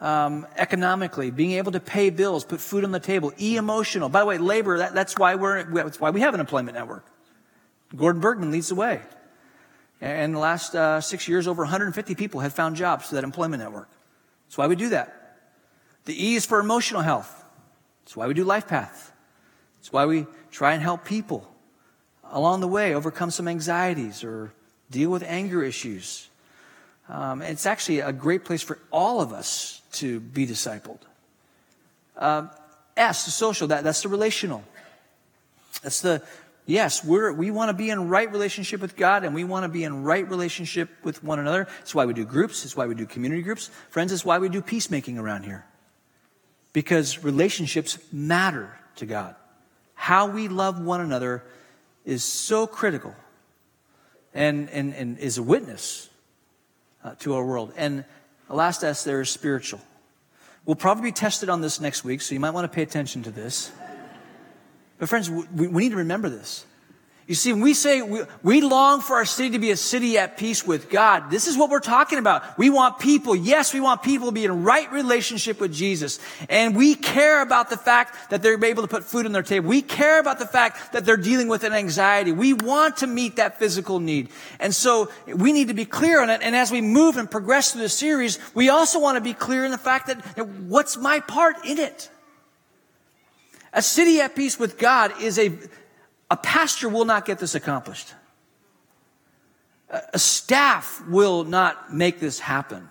um, 0.00 0.46
economically, 0.56 1.30
being 1.30 1.52
able 1.52 1.72
to 1.72 1.80
pay 1.80 2.10
bills, 2.10 2.44
put 2.44 2.60
food 2.60 2.84
on 2.84 2.90
the 2.90 3.00
table. 3.00 3.32
E 3.40 3.56
emotional. 3.56 4.08
By 4.08 4.20
the 4.20 4.26
way, 4.26 4.38
labor. 4.38 4.78
That, 4.78 4.94
that's 4.94 5.16
why 5.18 5.36
we're. 5.36 5.62
That's 5.64 6.00
why 6.00 6.10
we 6.10 6.20
have 6.20 6.34
an 6.34 6.40
employment 6.40 6.76
network. 6.76 7.06
Gordon 7.96 8.20
Bergman 8.20 8.50
leads 8.50 8.68
the 8.68 8.74
way. 8.74 9.00
And 10.00 10.22
in 10.22 10.32
the 10.32 10.40
last 10.40 10.74
uh, 10.74 11.00
six 11.00 11.28
years, 11.28 11.46
over 11.46 11.62
150 11.62 12.14
people 12.16 12.40
have 12.40 12.52
found 12.52 12.74
jobs 12.74 13.08
through 13.08 13.16
that 13.16 13.24
employment 13.24 13.62
network. 13.62 13.88
That's 14.46 14.58
why 14.58 14.66
we 14.66 14.74
do 14.74 14.88
that. 14.88 15.38
The 16.06 16.30
E 16.30 16.34
is 16.34 16.44
for 16.44 16.58
emotional 16.58 17.02
health. 17.02 17.44
That's 18.04 18.16
why 18.16 18.26
we 18.26 18.34
do 18.34 18.42
Life 18.42 18.68
LifePath. 18.68 19.10
That's 19.78 19.92
why 19.92 20.06
we 20.06 20.26
try 20.50 20.72
and 20.74 20.82
help 20.82 21.04
people 21.04 21.51
along 22.32 22.60
the 22.60 22.68
way 22.68 22.94
overcome 22.94 23.30
some 23.30 23.46
anxieties 23.46 24.24
or 24.24 24.52
deal 24.90 25.10
with 25.10 25.22
anger 25.22 25.62
issues. 25.62 26.28
Um, 27.08 27.42
it's 27.42 27.66
actually 27.66 28.00
a 28.00 28.12
great 28.12 28.44
place 28.44 28.62
for 28.62 28.78
all 28.90 29.20
of 29.20 29.32
us 29.32 29.82
to 29.92 30.18
be 30.18 30.46
discipled. 30.46 30.98
Um, 32.16 32.50
S, 32.96 33.24
the 33.26 33.30
social, 33.30 33.68
that, 33.68 33.84
that's 33.84 34.02
the 34.02 34.08
relational. 34.08 34.64
That's 35.82 36.00
the, 36.00 36.22
yes, 36.66 37.04
we're, 37.04 37.32
we 37.32 37.50
want 37.50 37.68
to 37.68 37.74
be 37.74 37.90
in 37.90 38.08
right 38.08 38.30
relationship 38.30 38.80
with 38.80 38.96
God 38.96 39.24
and 39.24 39.34
we 39.34 39.44
want 39.44 39.64
to 39.64 39.68
be 39.68 39.84
in 39.84 40.02
right 40.02 40.28
relationship 40.28 40.88
with 41.02 41.22
one 41.22 41.38
another. 41.38 41.66
That's 41.78 41.94
why 41.94 42.06
we 42.06 42.14
do 42.14 42.24
groups. 42.24 42.64
It's 42.64 42.76
why 42.76 42.86
we 42.86 42.94
do 42.94 43.06
community 43.06 43.42
groups. 43.42 43.70
Friends, 43.90 44.12
it's 44.12 44.24
why 44.24 44.38
we 44.38 44.48
do 44.48 44.62
peacemaking 44.62 45.18
around 45.18 45.44
here. 45.44 45.66
Because 46.72 47.22
relationships 47.22 47.98
matter 48.10 48.78
to 48.96 49.06
God. 49.06 49.34
How 49.94 50.28
we 50.28 50.48
love 50.48 50.80
one 50.80 51.00
another 51.00 51.42
is 52.04 52.24
so 52.24 52.66
critical 52.66 53.14
and, 54.34 54.68
and, 54.70 54.94
and 54.94 55.18
is 55.18 55.38
a 55.38 55.42
witness 55.42 56.10
uh, 57.04 57.14
to 57.20 57.34
our 57.34 57.44
world. 57.44 57.72
And 57.76 58.04
last 58.48 58.82
S 58.82 59.04
there 59.04 59.20
is 59.20 59.30
spiritual. 59.30 59.80
We'll 60.64 60.76
probably 60.76 61.04
be 61.04 61.12
tested 61.12 61.48
on 61.48 61.60
this 61.60 61.80
next 61.80 62.04
week, 62.04 62.20
so 62.20 62.34
you 62.34 62.40
might 62.40 62.50
want 62.52 62.70
to 62.70 62.74
pay 62.74 62.82
attention 62.82 63.24
to 63.24 63.30
this. 63.30 63.72
But, 64.98 65.08
friends, 65.08 65.28
we, 65.28 65.66
we 65.66 65.82
need 65.82 65.90
to 65.90 65.96
remember 65.96 66.28
this. 66.28 66.64
You 67.32 67.36
see, 67.36 67.54
when 67.54 67.62
we 67.62 67.72
say 67.72 68.02
we, 68.02 68.20
we, 68.42 68.60
long 68.60 69.00
for 69.00 69.16
our 69.16 69.24
city 69.24 69.48
to 69.52 69.58
be 69.58 69.70
a 69.70 69.76
city 69.78 70.18
at 70.18 70.36
peace 70.36 70.66
with 70.66 70.90
God, 70.90 71.30
this 71.30 71.46
is 71.46 71.56
what 71.56 71.70
we're 71.70 71.80
talking 71.80 72.18
about. 72.18 72.58
We 72.58 72.68
want 72.68 72.98
people, 72.98 73.34
yes, 73.34 73.72
we 73.72 73.80
want 73.80 74.02
people 74.02 74.26
to 74.26 74.32
be 74.32 74.44
in 74.44 74.64
right 74.64 74.92
relationship 74.92 75.58
with 75.58 75.72
Jesus. 75.72 76.18
And 76.50 76.76
we 76.76 76.94
care 76.94 77.40
about 77.40 77.70
the 77.70 77.78
fact 77.78 78.28
that 78.28 78.42
they're 78.42 78.62
able 78.62 78.82
to 78.82 78.86
put 78.86 79.04
food 79.04 79.24
on 79.24 79.32
their 79.32 79.42
table. 79.42 79.66
We 79.66 79.80
care 79.80 80.20
about 80.20 80.40
the 80.40 80.46
fact 80.46 80.92
that 80.92 81.06
they're 81.06 81.16
dealing 81.16 81.48
with 81.48 81.64
an 81.64 81.72
anxiety. 81.72 82.32
We 82.32 82.52
want 82.52 82.98
to 82.98 83.06
meet 83.06 83.36
that 83.36 83.58
physical 83.58 83.98
need. 83.98 84.28
And 84.60 84.74
so 84.74 85.10
we 85.26 85.54
need 85.54 85.68
to 85.68 85.74
be 85.74 85.86
clear 85.86 86.20
on 86.20 86.28
it. 86.28 86.42
And 86.42 86.54
as 86.54 86.70
we 86.70 86.82
move 86.82 87.16
and 87.16 87.30
progress 87.30 87.72
through 87.72 87.80
the 87.80 87.88
series, 87.88 88.38
we 88.54 88.68
also 88.68 89.00
want 89.00 89.16
to 89.16 89.22
be 89.22 89.32
clear 89.32 89.64
in 89.64 89.70
the 89.70 89.78
fact 89.78 90.08
that 90.08 90.18
what's 90.68 90.98
my 90.98 91.20
part 91.20 91.64
in 91.64 91.78
it? 91.78 92.10
A 93.72 93.80
city 93.80 94.20
at 94.20 94.36
peace 94.36 94.58
with 94.58 94.76
God 94.76 95.18
is 95.22 95.38
a, 95.38 95.50
a 96.32 96.36
pastor 96.36 96.88
will 96.88 97.04
not 97.04 97.26
get 97.26 97.38
this 97.38 97.54
accomplished. 97.54 98.14
A 100.14 100.18
staff 100.18 101.06
will 101.06 101.44
not 101.44 101.92
make 101.92 102.20
this 102.20 102.38
happen. 102.38 102.88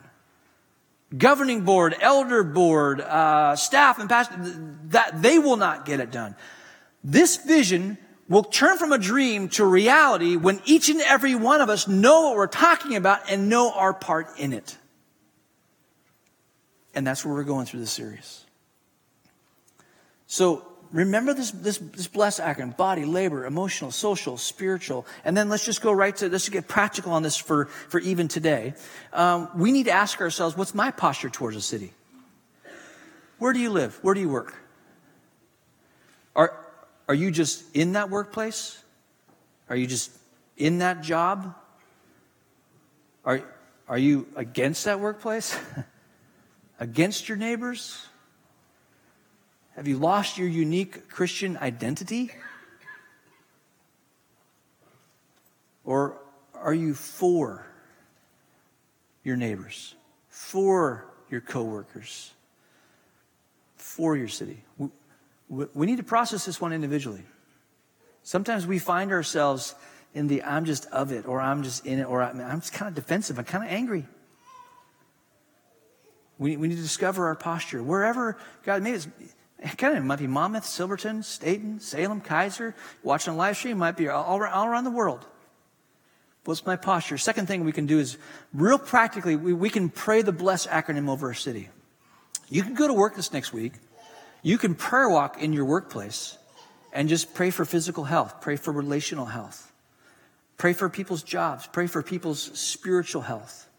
Governing 1.18 1.62
board, 1.62 1.96
elder 2.00 2.44
board, 2.44 3.02
uh, 3.02 3.56
staff, 3.56 3.98
and 3.98 4.08
pastor, 4.08 4.36
that 4.90 5.24
they 5.24 5.40
will 5.40 5.58
not 5.58 5.86
get 5.86 6.00
it 6.00 6.12
done. 6.12 6.36
This 7.04 7.38
vision 7.38 7.98
will 8.30 8.44
turn 8.44 8.78
from 8.78 8.92
a 8.92 9.00
dream 9.00 9.50
to 9.50 9.66
reality 9.66 10.36
when 10.36 10.62
each 10.66 10.90
and 10.90 11.02
every 11.02 11.34
one 11.34 11.62
of 11.62 11.70
us 11.70 11.88
know 11.88 12.28
what 12.28 12.36
we're 12.36 12.46
talking 12.46 12.96
about 12.96 13.32
and 13.32 13.50
know 13.50 13.74
our 13.74 13.92
part 13.92 14.28
in 14.38 14.54
it. 14.54 14.78
And 16.94 17.08
that's 17.08 17.26
where 17.26 17.34
we're 17.34 17.44
going 17.44 17.66
through 17.66 17.80
this 17.80 17.92
series. 17.92 18.46
So 20.28 20.71
remember 20.92 21.34
this, 21.34 21.52
this, 21.52 21.78
this 21.78 22.08
blessed 22.08 22.40
acronym 22.40 22.76
body, 22.76 23.06
labor, 23.06 23.46
emotional, 23.46 23.92
social, 23.92 24.38
spiritual. 24.38 25.06
And 25.24 25.36
then 25.36 25.50
let's 25.50 25.66
just 25.66 25.82
go 25.82 25.92
right 25.92 26.16
to, 26.18 26.30
let's 26.30 26.50
get 26.50 26.68
practical 26.68 27.14
on 27.14 27.24
this 27.24 27.38
for, 27.38 27.66
for 27.66 28.00
even 28.00 28.28
today. 28.28 28.74
Um, 29.14 29.50
we 29.56 29.72
need 29.72 29.86
to 29.86 29.92
ask 29.92 30.20
ourselves 30.22 30.58
what's 30.58 30.76
my 30.76 30.92
posture 30.92 31.30
towards 31.30 31.56
a 31.56 31.62
city? 31.62 31.94
Where 33.38 33.54
do 33.54 33.60
you 33.60 33.70
live? 33.70 33.98
Where 34.02 34.14
do 34.14 34.22
you 34.22 34.30
work? 34.30 34.54
Are, 36.36 36.54
are 37.08 37.16
you 37.16 37.32
just 37.32 37.64
in 37.76 37.94
that 37.94 38.10
workplace? 38.10 38.82
Are 39.70 39.76
you 39.76 39.88
just 39.88 40.12
in 40.58 40.80
that 40.80 41.02
job? 41.02 41.56
Are, 43.26 43.42
are 43.88 43.98
you 43.98 44.28
against 44.36 44.86
that 44.86 45.00
workplace? 45.00 45.58
against 46.80 47.30
your 47.30 47.38
neighbors? 47.38 48.06
Have 49.76 49.88
you 49.88 49.98
lost 49.98 50.38
your 50.38 50.48
unique 50.48 51.10
Christian 51.10 51.58
identity? 51.58 52.32
Or 55.84 56.18
are 56.54 56.74
you 56.74 56.94
for 56.94 57.66
your 59.24 59.36
neighbors, 59.36 59.96
for 60.30 61.06
your 61.30 61.42
coworkers, 61.42 62.32
for 63.76 64.16
your 64.16 64.28
city? 64.28 64.64
We, 65.50 65.86
need 65.86 65.98
to 65.98 66.04
process 66.04 66.46
this 66.46 66.62
one 66.62 66.72
individually. 66.72 67.24
Sometimes 68.24 68.68
we 68.68 68.80
find 68.80 69.12
ourselves 69.12 69.76
in 70.14 70.28
the 70.28 70.44
I'm 70.44 70.66
just 70.66 70.86
of 70.88 71.12
it, 71.12 71.28
or 71.28 71.42
I'm 71.42 71.64
just 71.64 71.86
in 71.86 72.00
it, 72.00 72.04
or 72.04 72.22
I'm, 72.22 72.60
just 72.60 72.74
kind 72.74 72.88
of 72.88 72.96
defensive, 72.96 73.40
I'm 73.40 73.46
kind 73.46 73.64
of 73.64 73.72
angry. 73.72 74.06
We, 76.38 76.58
we 76.58 76.68
need 76.68 76.76
to 76.76 76.82
discover 76.82 77.28
our 77.28 77.36
posture. 77.36 77.84
Wherever 77.84 78.38
God 78.64 78.82
made 78.82 78.96
us, 78.96 79.08
Kind 79.78 79.98
of, 79.98 80.04
it 80.04 80.06
might 80.06 80.20
be 80.20 80.28
Monmouth, 80.28 80.66
Silverton, 80.66 81.24
Stayton, 81.24 81.80
Salem, 81.80 82.22
Keizer. 82.22 82.74
Watching 83.04 83.34
a 83.34 83.36
live 83.36 83.58
stream 83.58 83.78
might 83.78 83.98
be 83.98 84.10
all, 84.10 84.24
all 84.24 84.66
around 84.66 84.84
the 84.84 84.92
world. 84.92 85.26
What's 86.46 86.66
my 86.66 86.76
posture? 86.76 87.20
Second 87.20 87.48
thing 87.48 87.64
we 87.64 87.72
can 87.72 87.86
do 87.86 88.00
is, 88.00 88.18
real 88.54 88.80
practically, 88.80 89.36
we, 89.36 89.54
we 89.54 89.70
can 89.70 89.90
pray 89.90 90.24
the 90.24 90.32
bless 90.32 90.66
acronym 90.66 91.08
over 91.08 91.28
our 91.28 91.34
city. 91.36 91.70
You 92.50 92.64
can 92.64 92.74
go 92.74 92.88
to 92.88 92.94
work 92.94 93.16
this 93.16 93.32
next 93.32 93.54
week. 93.54 93.74
You 94.42 94.58
can 94.58 94.74
prayer 94.74 95.08
walk 95.08 95.42
in 95.42 95.54
your 95.54 95.66
workplace 95.66 96.38
and 96.92 97.08
just 97.08 97.36
pray 97.36 97.52
for 97.52 97.64
physical 97.64 98.06
health, 98.06 98.42
pray 98.42 98.56
for 98.56 98.72
relational 98.72 99.28
health, 99.28 99.72
pray 100.58 100.74
for 100.74 100.90
people's 100.90 101.22
jobs, 101.22 101.68
pray 101.68 101.86
for 101.86 102.02
people's 102.02 102.42
spiritual 102.60 103.22
health. 103.22 103.70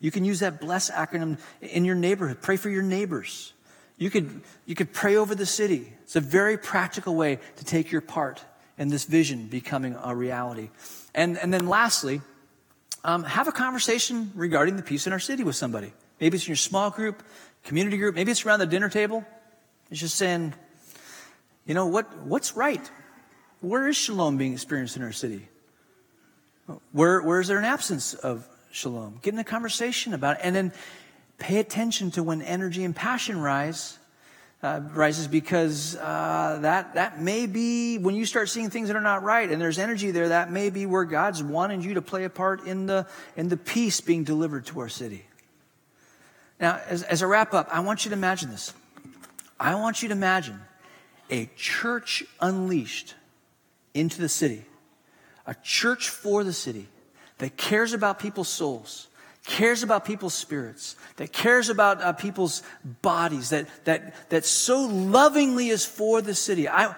You 0.00 0.10
can 0.10 0.24
use 0.24 0.40
that 0.40 0.60
bless 0.60 0.90
acronym 0.90 1.38
in 1.60 1.84
your 1.84 1.94
neighborhood. 1.94 2.42
Pray 2.42 2.56
for 2.56 2.70
your 2.70 2.82
neighbors. 2.82 3.52
You 4.00 4.08
could, 4.08 4.40
you 4.64 4.74
could 4.74 4.94
pray 4.94 5.16
over 5.16 5.34
the 5.34 5.44
city. 5.44 5.92
It's 6.04 6.16
a 6.16 6.20
very 6.20 6.56
practical 6.56 7.14
way 7.14 7.38
to 7.56 7.64
take 7.66 7.92
your 7.92 8.00
part 8.00 8.42
in 8.78 8.88
this 8.88 9.04
vision 9.04 9.46
becoming 9.46 9.94
a 10.02 10.16
reality. 10.16 10.70
And, 11.14 11.36
and 11.36 11.52
then 11.52 11.68
lastly, 11.68 12.22
um, 13.04 13.24
have 13.24 13.46
a 13.46 13.52
conversation 13.52 14.32
regarding 14.34 14.76
the 14.76 14.82
peace 14.82 15.06
in 15.06 15.12
our 15.12 15.18
city 15.18 15.44
with 15.44 15.54
somebody. 15.54 15.92
Maybe 16.18 16.36
it's 16.36 16.46
in 16.46 16.50
your 16.52 16.56
small 16.56 16.88
group, 16.88 17.22
community 17.64 17.98
group, 17.98 18.14
maybe 18.14 18.30
it's 18.30 18.46
around 18.46 18.60
the 18.60 18.66
dinner 18.66 18.88
table. 18.88 19.22
It's 19.90 20.00
just 20.00 20.14
saying, 20.14 20.54
you 21.66 21.74
know, 21.74 21.84
what, 21.84 22.16
what's 22.20 22.56
right? 22.56 22.90
Where 23.60 23.86
is 23.86 23.98
shalom 23.98 24.38
being 24.38 24.54
experienced 24.54 24.96
in 24.96 25.02
our 25.02 25.12
city? 25.12 25.46
Where, 26.92 27.20
where 27.20 27.40
is 27.40 27.48
there 27.48 27.58
an 27.58 27.66
absence 27.66 28.14
of 28.14 28.48
shalom? 28.70 29.18
Get 29.20 29.34
in 29.34 29.40
a 29.40 29.44
conversation 29.44 30.14
about 30.14 30.38
it. 30.38 30.40
And 30.44 30.56
then 30.56 30.72
pay 31.40 31.58
attention 31.58 32.12
to 32.12 32.22
when 32.22 32.42
energy 32.42 32.84
and 32.84 32.94
passion 32.94 33.40
rise. 33.40 33.96
Uh, 34.62 34.82
rises 34.92 35.26
because 35.26 35.96
uh, 35.96 36.58
that 36.60 36.92
that 36.92 37.18
may 37.18 37.46
be 37.46 37.96
when 37.96 38.14
you 38.14 38.26
start 38.26 38.46
seeing 38.46 38.68
things 38.68 38.88
that 38.88 38.96
are 38.96 39.00
not 39.00 39.22
right 39.22 39.50
and 39.50 39.58
there's 39.58 39.78
energy 39.78 40.10
there 40.10 40.28
that 40.28 40.52
may 40.52 40.68
be 40.68 40.84
where 40.84 41.06
God's 41.06 41.42
wanted 41.42 41.82
you 41.82 41.94
to 41.94 42.02
play 42.02 42.24
a 42.24 42.28
part 42.28 42.66
in 42.66 42.84
the 42.84 43.06
in 43.38 43.48
the 43.48 43.56
peace 43.56 44.02
being 44.02 44.22
delivered 44.22 44.66
to 44.66 44.80
our 44.80 44.90
city. 44.90 45.24
Now, 46.60 46.78
as, 46.86 47.02
as 47.04 47.22
a 47.22 47.26
wrap 47.26 47.54
up, 47.54 47.68
I 47.72 47.80
want 47.80 48.04
you 48.04 48.10
to 48.10 48.16
imagine 48.16 48.50
this. 48.50 48.74
I 49.58 49.76
want 49.76 50.02
you 50.02 50.10
to 50.10 50.14
imagine 50.14 50.60
a 51.30 51.48
church 51.56 52.22
unleashed 52.40 53.14
into 53.94 54.20
the 54.20 54.28
city, 54.28 54.66
a 55.46 55.54
church 55.62 56.10
for 56.10 56.44
the 56.44 56.52
city 56.52 56.86
that 57.38 57.56
cares 57.56 57.94
about 57.94 58.18
people's 58.18 58.48
souls, 58.48 59.08
cares 59.44 59.82
about 59.82 60.04
people's 60.04 60.34
spirits, 60.34 60.96
that 61.16 61.32
cares 61.32 61.68
about 61.68 62.02
uh, 62.02 62.12
people's 62.12 62.62
bodies, 63.02 63.50
that, 63.50 63.68
that, 63.84 64.30
that 64.30 64.44
so 64.44 64.82
lovingly 64.86 65.68
is 65.68 65.84
for 65.84 66.20
the 66.20 66.34
city. 66.34 66.68
I, 66.68 66.94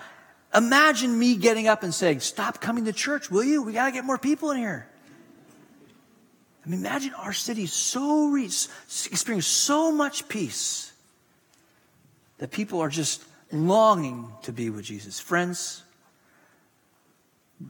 imagine 0.54 1.18
me 1.18 1.36
getting 1.36 1.68
up 1.68 1.82
and 1.82 1.94
saying, 1.94 2.20
Stop 2.20 2.60
coming 2.60 2.84
to 2.86 2.92
church, 2.92 3.30
will 3.30 3.44
you? 3.44 3.62
We 3.62 3.72
got 3.72 3.86
to 3.86 3.92
get 3.92 4.04
more 4.04 4.18
people 4.18 4.50
in 4.50 4.58
here. 4.58 4.88
I 6.64 6.68
mean, 6.68 6.80
imagine 6.80 7.12
our 7.14 7.32
city 7.32 7.66
so 7.66 8.28
rich, 8.28 8.68
experiencing 8.86 9.42
so 9.42 9.90
much 9.90 10.28
peace 10.28 10.92
that 12.38 12.50
people 12.50 12.80
are 12.80 12.88
just 12.88 13.24
longing 13.50 14.28
to 14.42 14.52
be 14.52 14.70
with 14.70 14.84
Jesus. 14.84 15.18
Friends, 15.18 15.82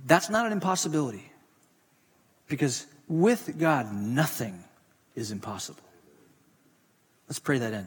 that's 0.07 0.31
not 0.31 0.47
an 0.47 0.53
impossibility 0.53 1.31
because 2.49 2.87
with 3.13 3.59
God, 3.59 3.93
nothing 3.93 4.65
is 5.15 5.31
impossible. 5.31 5.83
Let's 7.29 7.39
pray 7.39 7.59
that 7.59 7.73
in. 7.75 7.87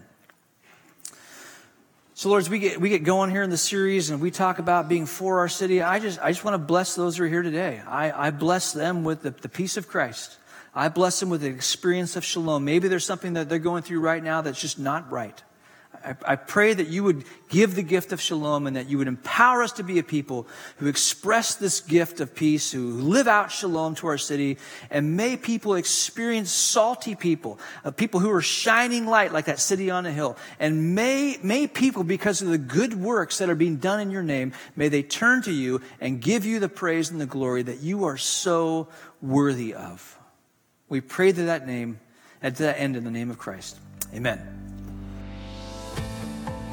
So, 2.13 2.29
Lord, 2.29 2.43
as 2.43 2.49
we 2.49 2.59
get, 2.59 2.79
we 2.79 2.89
get 2.89 3.03
going 3.03 3.31
here 3.31 3.43
in 3.43 3.49
the 3.49 3.57
series 3.57 4.09
and 4.09 4.21
we 4.21 4.31
talk 4.31 4.59
about 4.59 4.87
being 4.87 5.05
for 5.05 5.39
our 5.39 5.49
city, 5.49 5.81
I 5.81 5.99
just, 5.99 6.19
I 6.21 6.31
just 6.31 6.45
want 6.45 6.53
to 6.53 6.59
bless 6.59 6.95
those 6.95 7.17
who 7.17 7.23
are 7.23 7.27
here 7.27 7.41
today. 7.41 7.81
I, 7.85 8.27
I 8.27 8.29
bless 8.29 8.71
them 8.71 9.03
with 9.03 9.23
the, 9.23 9.31
the 9.31 9.49
peace 9.49 9.77
of 9.77 9.87
Christ. 9.87 10.37
I 10.73 10.89
bless 10.89 11.19
them 11.19 11.29
with 11.29 11.41
the 11.41 11.49
experience 11.49 12.15
of 12.15 12.23
shalom. 12.23 12.63
Maybe 12.63 12.87
there's 12.87 13.05
something 13.05 13.33
that 13.33 13.49
they're 13.49 13.59
going 13.59 13.81
through 13.83 13.99
right 14.01 14.23
now 14.23 14.41
that's 14.41 14.61
just 14.61 14.77
not 14.77 15.11
right. 15.11 15.41
I, 16.03 16.15
I 16.33 16.35
pray 16.35 16.73
that 16.73 16.87
you 16.87 17.03
would 17.03 17.23
give 17.49 17.75
the 17.75 17.83
gift 17.83 18.11
of 18.11 18.19
shalom 18.19 18.67
and 18.67 18.75
that 18.75 18.89
you 18.89 18.97
would 18.97 19.07
empower 19.07 19.63
us 19.63 19.73
to 19.73 19.83
be 19.83 19.99
a 19.99 20.03
people 20.03 20.47
who 20.77 20.87
express 20.87 21.55
this 21.55 21.79
gift 21.79 22.19
of 22.19 22.35
peace, 22.35 22.71
who 22.71 22.91
live 22.93 23.27
out 23.27 23.51
shalom 23.51 23.95
to 23.95 24.07
our 24.07 24.17
city. 24.17 24.57
And 24.89 25.15
may 25.15 25.37
people 25.37 25.75
experience 25.75 26.51
salty 26.51 27.15
people, 27.15 27.59
uh, 27.83 27.91
people 27.91 28.19
who 28.19 28.31
are 28.31 28.41
shining 28.41 29.05
light 29.05 29.31
like 29.31 29.45
that 29.45 29.59
city 29.59 29.89
on 29.89 30.05
a 30.05 30.11
hill. 30.11 30.37
And 30.59 30.95
may, 30.95 31.37
may 31.43 31.67
people, 31.67 32.03
because 32.03 32.41
of 32.41 32.49
the 32.49 32.57
good 32.57 32.93
works 32.93 33.37
that 33.37 33.49
are 33.49 33.55
being 33.55 33.77
done 33.77 33.99
in 33.99 34.11
your 34.11 34.23
name, 34.23 34.53
may 34.75 34.89
they 34.89 35.03
turn 35.03 35.41
to 35.43 35.51
you 35.51 35.81
and 36.01 36.21
give 36.21 36.45
you 36.45 36.59
the 36.59 36.69
praise 36.69 37.11
and 37.11 37.21
the 37.21 37.25
glory 37.25 37.63
that 37.63 37.81
you 37.81 38.05
are 38.05 38.17
so 38.17 38.87
worthy 39.21 39.73
of. 39.73 40.19
We 40.89 41.01
pray 41.01 41.31
to 41.31 41.43
that 41.43 41.67
name, 41.67 41.99
to 42.41 42.51
that 42.51 42.79
end 42.79 42.95
in 42.95 43.03
the 43.03 43.11
name 43.11 43.31
of 43.31 43.37
Christ. 43.37 43.77
Amen. 44.13 44.64